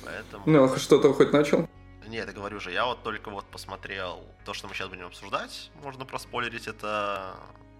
[0.05, 0.43] Поэтому...
[0.45, 1.67] Ну, а что-то хоть начал?
[2.09, 5.69] Нет, я говорю же, я вот только вот посмотрел то, что мы сейчас будем обсуждать.
[5.83, 7.35] Можно проспойлерить, это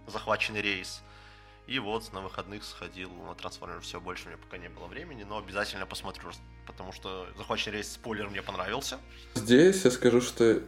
[0.06, 1.02] захваченный рейс.
[1.66, 3.80] И вот на выходных сходил на трансформер.
[3.80, 6.30] Все, больше у меня пока не было времени, но обязательно посмотрю,
[6.64, 8.98] потому что захваченный рейс спойлер мне понравился.
[9.34, 10.62] Здесь я скажу, что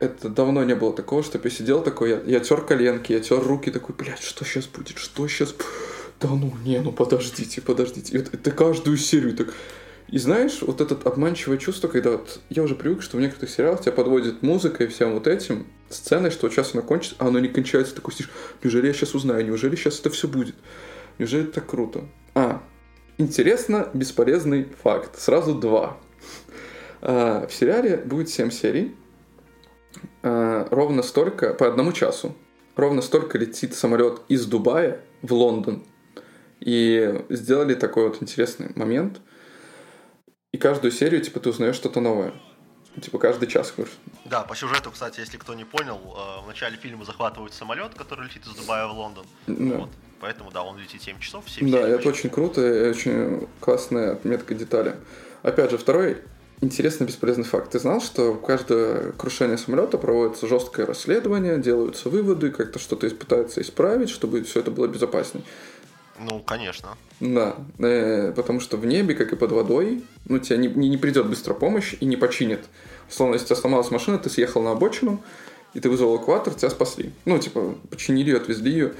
[0.00, 3.42] это давно не было такого, чтобы я сидел такой, я, я тер коленки, я тер
[3.42, 5.54] руки, такой, блядь, что сейчас будет, что сейчас...
[6.20, 8.16] Да ну, не, ну подождите, подождите.
[8.18, 9.54] Вот это каждую серию так...
[10.08, 13.80] И знаешь, вот это обманчивое чувство, когда вот я уже привык, что в некоторых сериалах
[13.80, 17.48] тебя подводит музыка и всем вот этим, сценой, что сейчас оно кончится, а оно не
[17.48, 18.30] кончается, такой сидишь,
[18.62, 20.54] неужели я сейчас узнаю, неужели сейчас это все будет?
[21.18, 22.04] Неужели так круто?
[22.34, 22.62] А,
[23.18, 25.18] интересно, бесполезный факт.
[25.18, 25.96] Сразу два.
[27.00, 28.94] А, В сериале будет 7 серий.
[30.22, 32.34] А, Ровно столько, по одному часу.
[32.76, 35.84] Ровно столько летит самолет из Дубая в Лондон.
[36.60, 39.20] И сделали такой вот интересный момент.
[40.54, 42.32] И каждую серию, типа, ты узнаешь что-то новое.
[43.02, 43.92] Типа каждый час, короче.
[44.24, 48.26] Да, по сюжету, кстати, если кто не понял, э, в начале фильма захватывают самолет, который
[48.26, 49.26] летит из Дубая в Лондон.
[49.48, 49.78] Да.
[49.78, 49.90] Вот.
[50.20, 51.42] Поэтому, да, он летит 7 часов.
[51.48, 54.94] 7 да, это очень круто и очень классная отметка детали.
[55.42, 56.22] Опять же, второй
[56.60, 57.72] интересный бесполезный факт.
[57.72, 64.08] Ты знал, что каждое крушение самолета проводится жесткое расследование, делаются выводы, как-то что-то пытаются исправить,
[64.08, 65.44] чтобы все это было безопаснее.
[66.18, 66.96] Ну, конечно.
[67.20, 71.28] Да, э, потому что в небе, как и под водой, ну, тебе не, не, придет
[71.28, 72.60] быстрая помощь и не починит.
[73.08, 75.22] Условно, если у тебя сломалась машина, ты съехал на обочину,
[75.74, 77.12] и ты вызвал экватор, тебя спасли.
[77.24, 78.92] Ну, типа, починили ее, отвезли ее.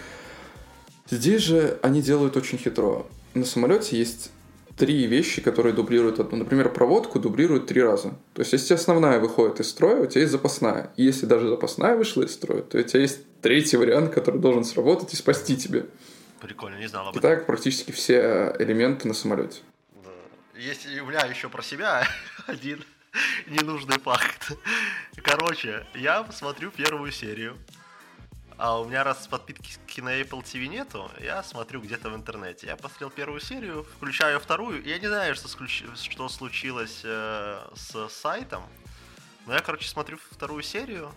[1.08, 3.06] Здесь же они делают очень хитро.
[3.34, 4.30] На самолете есть
[4.76, 6.38] три вещи, которые дублируют одну.
[6.38, 8.14] Например, проводку дублируют три раза.
[8.32, 10.90] То есть, если основная выходит из строя, у тебя есть запасная.
[10.96, 14.64] И если даже запасная вышла из строя, то у тебя есть третий вариант, который должен
[14.64, 15.84] сработать и спасти тебя.
[16.44, 17.30] Прикольно, не знал об этом.
[17.30, 19.62] И так практически все элементы на самолете.
[19.94, 20.10] Да.
[20.54, 22.06] Есть у меня еще про себя
[22.46, 22.84] один
[23.46, 24.52] ненужный факт.
[25.22, 27.56] Короче, я смотрю первую серию.
[28.58, 32.66] А у меня раз подписки на Apple TV нету, я смотрю где-то в интернете.
[32.66, 34.84] Я посмотрел первую серию, включаю вторую.
[34.84, 35.48] Я не знаю, что,
[35.96, 38.62] что случилось э, с сайтом.
[39.46, 41.10] Но я, короче, смотрю вторую серию,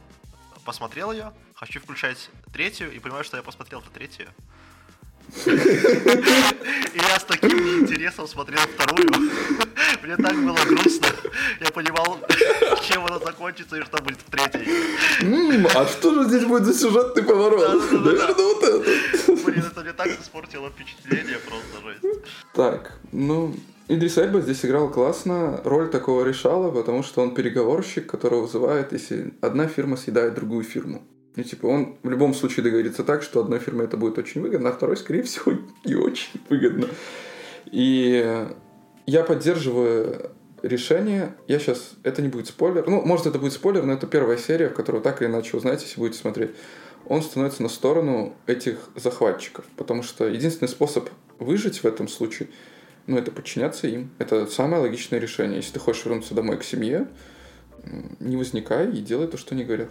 [0.66, 4.34] посмотрел ее, хочу включать третью и понимаю, что я посмотрел то третью.
[5.46, 9.08] И я с таким интересом смотрел вторую.
[10.04, 11.08] Мне так было грустно.
[11.60, 12.20] Я понимал,
[12.88, 14.68] чем она закончится и что будет в третьей.
[15.76, 17.92] А что же здесь будет за сюжетный поворот?
[17.92, 18.84] Наверное, вот это.
[19.46, 22.24] Блин, это мне так испортило впечатление, просто жесть.
[22.54, 23.54] Так, ну,
[23.90, 29.34] Идрис Эльба здесь играл классно, роль такого решала, потому что он переговорщик, который вызывает, если
[29.42, 31.02] одна фирма съедает другую фирму.
[31.38, 34.70] Ну, типа, он в любом случае договорится так, что одной фирме это будет очень выгодно,
[34.70, 35.54] а второй, скорее всего,
[35.86, 36.88] не очень выгодно.
[37.68, 38.48] И
[39.06, 40.32] я поддерживаю
[40.64, 41.36] решение.
[41.48, 41.92] Я сейчас...
[42.02, 42.86] Это не будет спойлер.
[42.88, 45.86] Ну, может, это будет спойлер, но это первая серия, в которую так или иначе узнаете,
[45.86, 46.52] если будете смотреть.
[47.06, 49.66] Он становится на сторону этих захватчиков.
[49.76, 51.08] Потому что единственный способ
[51.38, 52.50] выжить в этом случае,
[53.06, 54.10] ну, это подчиняться им.
[54.18, 55.58] Это самое логичное решение.
[55.58, 57.08] Если ты хочешь вернуться домой к семье,
[58.20, 59.90] не возникай и делай то, что они говорят.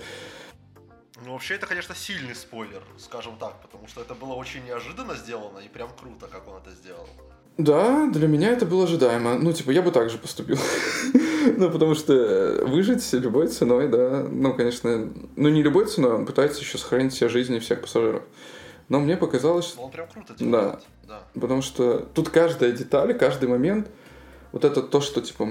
[1.25, 5.59] Ну, вообще, это, конечно, сильный спойлер, скажем так, потому что это было очень неожиданно сделано
[5.59, 7.09] и прям круто, как он это сделал.
[7.57, 9.37] Да, для меня это было ожидаемо.
[9.39, 10.59] Ну, типа, я бы так же поступил.
[11.57, 14.27] ну, потому что выжить любой ценой, да.
[14.31, 18.23] Ну, конечно, ну не любой ценой, он пытается еще сохранить все жизни всех пассажиров.
[18.91, 19.75] Но мне показалось.
[19.79, 20.35] Он прям круто.
[20.39, 20.81] Да.
[21.09, 21.23] да.
[21.35, 23.89] Потому что тут каждая деталь, каждый момент,
[24.53, 25.49] вот это то, что, типа,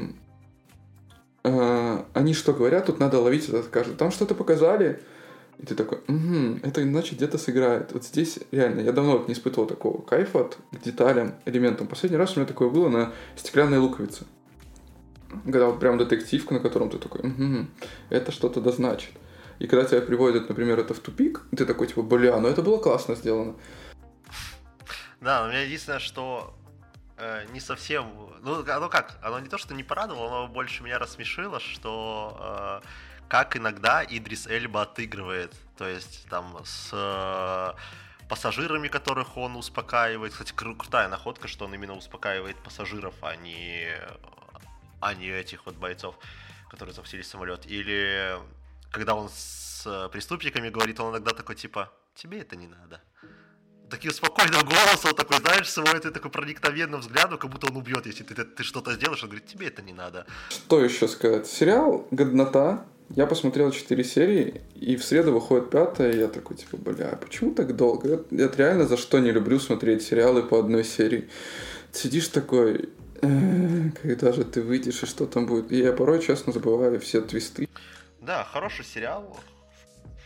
[1.44, 3.96] э, они что говорят, тут надо ловить этот каждый.
[3.96, 5.02] Там что-то показали,
[5.58, 7.94] и ты такой, угу, это иначе где-то сыграет.
[7.94, 11.88] Вот здесь реально, я давно вот не испытывал такого кайфа от деталям, элементам.
[11.88, 14.26] Последний раз у меня такое было на стеклянной луковице.
[15.44, 17.68] Когда вот прям детективка, на котором ты такой, угу,
[18.10, 19.12] это что-то значит.
[19.60, 22.78] И когда тебя приводят, например, это в тупик, ты такой, типа, бля, ну это было
[22.78, 23.56] классно сделано.
[25.22, 26.54] Да, у меня единственное, что
[27.18, 28.06] э, не совсем...
[28.42, 29.18] Ну, оно как?
[29.24, 32.82] Оно не то, что не порадовало, оно больше меня рассмешило, что...
[32.84, 32.88] Э,
[33.28, 35.54] как иногда Идрис Эльба отыгрывает.
[35.78, 37.74] То есть там с э,
[38.30, 40.32] пассажирами, которых он успокаивает.
[40.32, 43.90] Кстати, кру- крутая находка, что он именно успокаивает пассажиров, а не,
[45.02, 46.16] а не этих вот бойцов,
[46.70, 47.66] которые захватили самолет.
[47.66, 48.38] Или
[48.92, 53.02] когда он с преступниками говорит, он иногда такой типа, тебе это не надо.
[53.90, 58.24] Таким спокойным голосом, такой, знаешь, свой ты такой проникновенным взглядом, как будто он убьет, если
[58.24, 60.26] ты, ты, ты что-то сделаешь, он говорит, тебе это не надо.
[60.50, 61.46] Что еще сказать?
[61.46, 66.78] Сериал «Годнота», я посмотрел 4 серии, и в среду выходит пятая, и я такой, типа,
[66.78, 68.24] бля, а почему так долго?
[68.32, 71.30] Я, реально за что не люблю смотреть сериалы по одной серии.
[71.92, 72.90] Сидишь такой,
[73.22, 75.72] «Э, когда же ты выйдешь, и что там будет?
[75.72, 77.70] И я порой, честно, забываю все твисты.
[78.22, 79.38] Да, хороший сериал,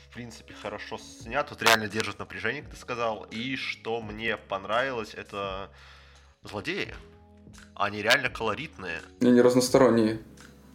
[0.10, 3.28] в принципе, хорошо снят, тут реально держит напряжение, как ты сказал.
[3.30, 5.70] И что мне понравилось, это
[6.44, 6.94] злодеи.
[7.76, 9.02] Они реально колоритные.
[9.22, 10.20] Они разносторонние.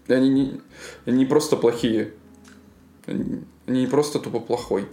[0.09, 0.61] Они не,
[1.07, 2.13] они не просто плохие.
[3.07, 4.87] Они, они не просто тупо плохой.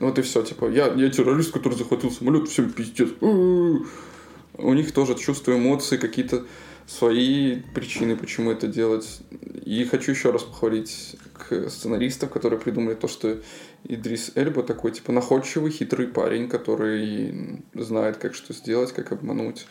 [0.00, 3.10] Вот и все, типа, я, я террорист, который захватил самолет, всем пиздец.
[3.20, 6.44] У них тоже чувство эмоций, какие-то
[6.86, 9.20] свои причины, почему это делать.
[9.64, 13.40] И хочу еще раз похвалить к сценаристов, которые придумали то, что
[13.84, 19.66] Идрис Эльба такой, типа, находчивый, хитрый парень, который знает, как что сделать, как обмануть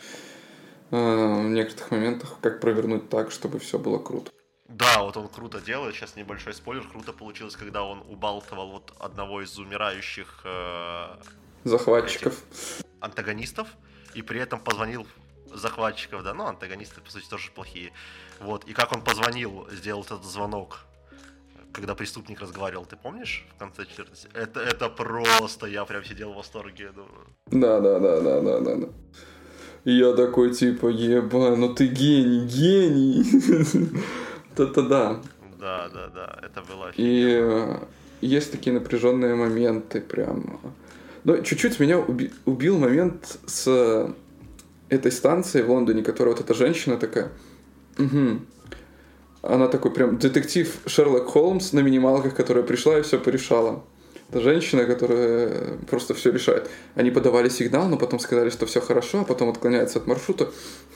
[0.90, 4.30] э, в некоторых моментах, как провернуть так, чтобы все было круто.
[4.74, 5.94] Да, вот он круто делает.
[5.94, 6.82] Сейчас небольшой спойлер.
[6.88, 11.16] Круто получилось, когда он убалтывал вот одного из умирающих э,
[11.62, 12.42] захватчиков,
[13.00, 13.68] антагонистов,
[14.14, 15.06] и при этом позвонил
[15.52, 17.92] захватчиков, да, ну, антагонисты, по сути, тоже плохие.
[18.40, 20.80] Вот, и как он позвонил, сделал этот звонок,
[21.72, 24.26] когда преступник разговаривал, ты помнишь в конце 14?
[24.34, 26.90] Это, это просто, я прям сидел в восторге.
[26.90, 27.26] Думаю.
[27.46, 28.88] Да, да, да, да, да, да, да.
[29.84, 34.00] И я такой, типа, еба, ну ты гений, гений.
[34.56, 35.20] Это да.
[35.58, 37.78] Да, да, да, это было И э,
[38.20, 40.60] есть такие напряженные моменты прям.
[41.24, 44.14] Но чуть-чуть меня уби- убил момент с
[44.88, 47.30] этой станции в Лондоне, которая вот эта женщина такая.
[47.98, 48.40] Угу.
[49.42, 53.84] Она такой прям детектив Шерлок Холмс на минималках, которая пришла и все порешала.
[54.34, 56.68] Это женщина, которая просто все решает.
[56.96, 60.50] Они подавали сигнал, но потом сказали, что все хорошо, а потом отклоняются от маршрута.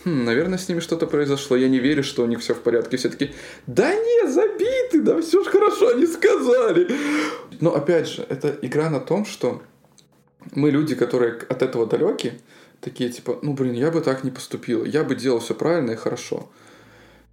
[0.04, 1.56] Хм, наверное, с ними что-то произошло.
[1.56, 2.96] Я не верю, что у них все в порядке.
[2.96, 3.30] Все таки
[3.68, 6.88] да не, забиты, да все же хорошо, они сказали.
[7.60, 9.62] Но опять же, это игра на том, что
[10.56, 12.32] мы люди, которые от этого далеки,
[12.80, 15.96] такие типа, ну блин, я бы так не поступил, я бы делал все правильно и
[15.96, 16.50] хорошо.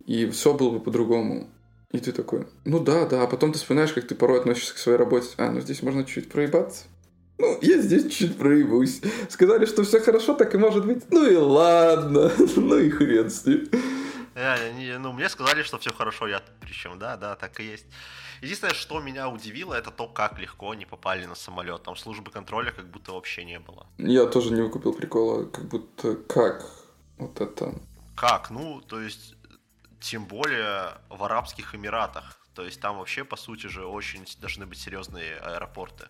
[0.06, 1.50] И все было бы по-другому.
[1.92, 4.78] И ты такой, ну да, да, а потом ты вспоминаешь, как ты порой относишься к
[4.78, 5.30] своей работе.
[5.38, 6.86] А, ну здесь можно чуть проебаться.
[7.38, 9.02] Ну, я здесь чуть проебусь.
[9.30, 11.04] Сказали, что все хорошо, так и может быть.
[11.12, 12.32] Ну и ладно.
[12.56, 13.68] ну и хрен с ним.
[14.36, 17.86] Не, ну, мне сказали, что все хорошо, я причем, да, да, так и есть.
[18.42, 21.84] Единственное, что меня удивило, это то, как легко они попали на самолет.
[21.84, 23.88] Там службы контроля как будто вообще не было.
[23.98, 26.70] Я тоже не выкупил прикола, как будто как
[27.18, 27.74] вот это.
[28.16, 28.50] Как?
[28.50, 29.35] Ну, то есть
[30.00, 32.38] тем более в Арабских Эмиратах.
[32.54, 36.10] То есть там вообще, по сути же, очень должны быть серьезные аэропорты.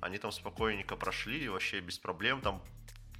[0.00, 2.40] Они там спокойненько прошли, вообще без проблем.
[2.40, 2.62] Там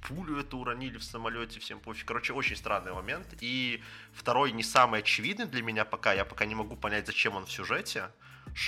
[0.07, 2.07] пулю эту уронили в самолете, всем пофиг.
[2.07, 3.27] Короче, очень странный момент.
[3.41, 3.83] И
[4.13, 7.51] второй, не самый очевидный для меня пока, я пока не могу понять, зачем он в
[7.51, 8.09] сюжете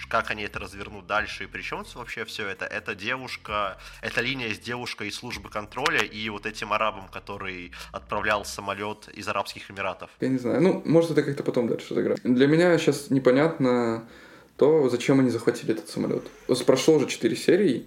[0.10, 2.66] как они это развернут дальше и при чем вообще все это.
[2.66, 8.46] Это девушка, это линия с девушкой из службы контроля и вот этим арабом, который отправлял
[8.46, 10.10] самолет из Арабских Эмиратов.
[10.20, 12.20] Я не знаю, ну, может это как-то потом дальше сыграть.
[12.24, 14.08] Для меня сейчас непонятно
[14.58, 16.28] то, зачем они захватили этот самолет.
[16.66, 17.86] Прошло уже 4 серии,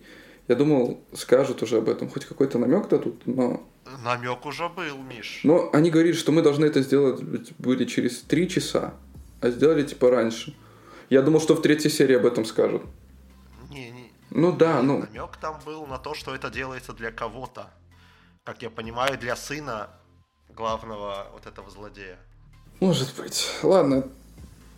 [0.48, 3.68] я думал, скажут уже об этом, хоть какой-то намек дадут, но...
[4.04, 5.40] Намек уже был, Миш.
[5.42, 7.20] Но они говорили, что мы должны это сделать
[7.58, 8.94] были через 3 часа,
[9.40, 10.54] а сделали типа раньше.
[11.10, 12.82] Я думал, что в третьей серии об этом скажут.
[13.68, 14.12] Не, не.
[14.30, 15.00] Ну да, ну.
[15.00, 17.68] Намек там был на то, что это делается для кого-то.
[18.44, 19.90] Как я понимаю, для сына
[20.48, 22.16] главного вот этого злодея.
[22.78, 23.50] Может быть.
[23.64, 24.08] Ладно,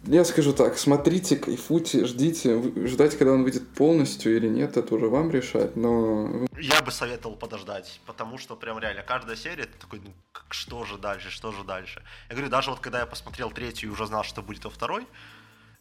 [0.04, 5.08] я скажу так, смотрите, кайфуйте, ждите, ждать, когда он выйдет полностью или нет, это уже
[5.08, 6.48] вам решать, но...
[6.58, 10.12] Я бы советовал подождать, потому что прям реально каждая серия, ты такой, ну,
[10.50, 12.02] что же дальше, что же дальше.
[12.28, 15.06] Я говорю, даже вот когда я посмотрел третью и уже знал, что будет во второй,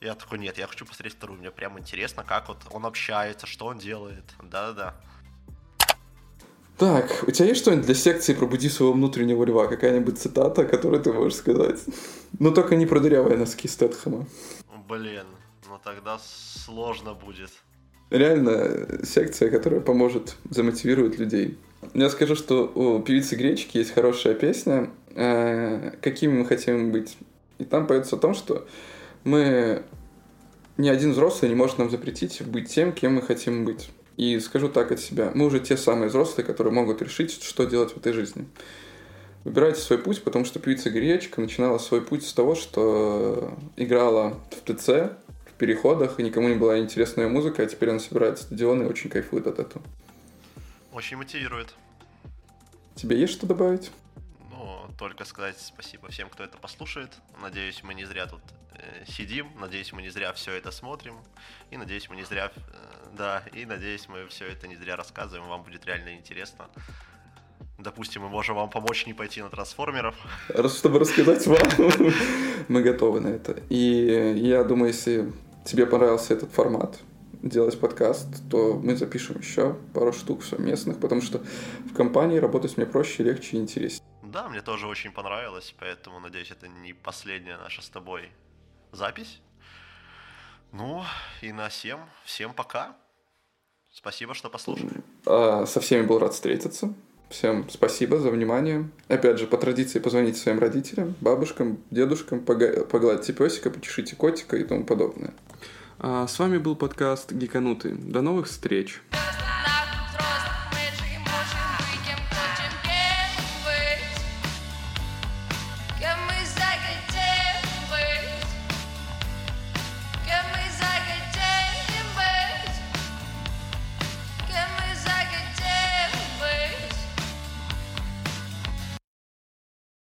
[0.01, 1.39] я такой, нет, я хочу посмотреть вторую.
[1.39, 4.23] Мне прям интересно, как вот он общается, что он делает.
[4.41, 4.95] Да-да-да.
[6.77, 9.67] Так, у тебя есть что-нибудь для секции «Пробуди своего внутреннего льва»?
[9.67, 11.79] Какая-нибудь цитата, которую ты можешь сказать?
[12.39, 14.25] Ну, только не про дырявые носки Стэтхэма.
[14.89, 15.27] Блин,
[15.69, 17.51] ну тогда сложно будет.
[18.09, 21.59] Реально, секция, которая поможет, замотивирует людей.
[21.93, 27.15] Я скажу, что у певицы Гречки есть хорошая песня э, «Какими мы хотим быть».
[27.59, 28.67] И там поется о том, что
[29.23, 29.83] мы
[30.77, 33.89] ни один взрослый не может нам запретить быть тем, кем мы хотим быть.
[34.17, 37.93] И скажу так от себя, мы уже те самые взрослые, которые могут решить, что делать
[37.93, 38.45] в этой жизни.
[39.43, 44.71] Выбирайте свой путь, потому что певица Гречка начинала свой путь с того, что играла в
[44.71, 44.87] ТЦ,
[45.47, 49.09] в переходах, и никому не была интересная музыка, а теперь она собирает стадионы и очень
[49.09, 49.83] кайфует от этого.
[50.93, 51.73] Очень мотивирует.
[52.95, 53.89] Тебе есть что добавить?
[55.01, 57.09] Только сказать спасибо всем, кто это послушает.
[57.41, 58.41] Надеюсь, мы не зря тут
[58.81, 59.47] Э, сидим.
[59.59, 61.15] Надеюсь, мы не зря все это смотрим.
[61.71, 62.51] И надеюсь, мы не зря...
[62.55, 62.61] Э,
[63.17, 65.49] да, и надеюсь, мы все это не зря рассказываем.
[65.49, 66.65] Вам будет реально интересно.
[67.77, 70.15] Допустим, мы можем вам помочь не пойти на трансформеров.
[70.67, 71.57] Чтобы рассказать вам,
[72.67, 73.57] мы готовы на это.
[73.69, 75.31] И я думаю, если
[75.65, 76.99] тебе понравился этот формат,
[77.41, 81.41] делать подкаст, то мы запишем еще пару штук совместных, потому что
[81.89, 84.10] в компании работать мне проще, легче и интереснее.
[84.31, 88.29] Да, мне тоже очень понравилось, поэтому надеюсь, это не последняя наша с тобой
[88.93, 89.41] запись.
[90.71, 91.03] Ну,
[91.41, 92.95] и на всем, всем пока.
[93.91, 95.03] Спасибо, что послушали.
[95.25, 96.93] А, со всеми был рад встретиться.
[97.29, 98.89] Всем спасибо за внимание.
[99.09, 104.85] Опять же, по традиции позвоните своим родителям, бабушкам, дедушкам, погладьте песика, почешите котика и тому
[104.85, 105.33] подобное.
[105.99, 107.95] А, с вами был подкаст Гиканутый.
[107.95, 109.01] До новых встреч!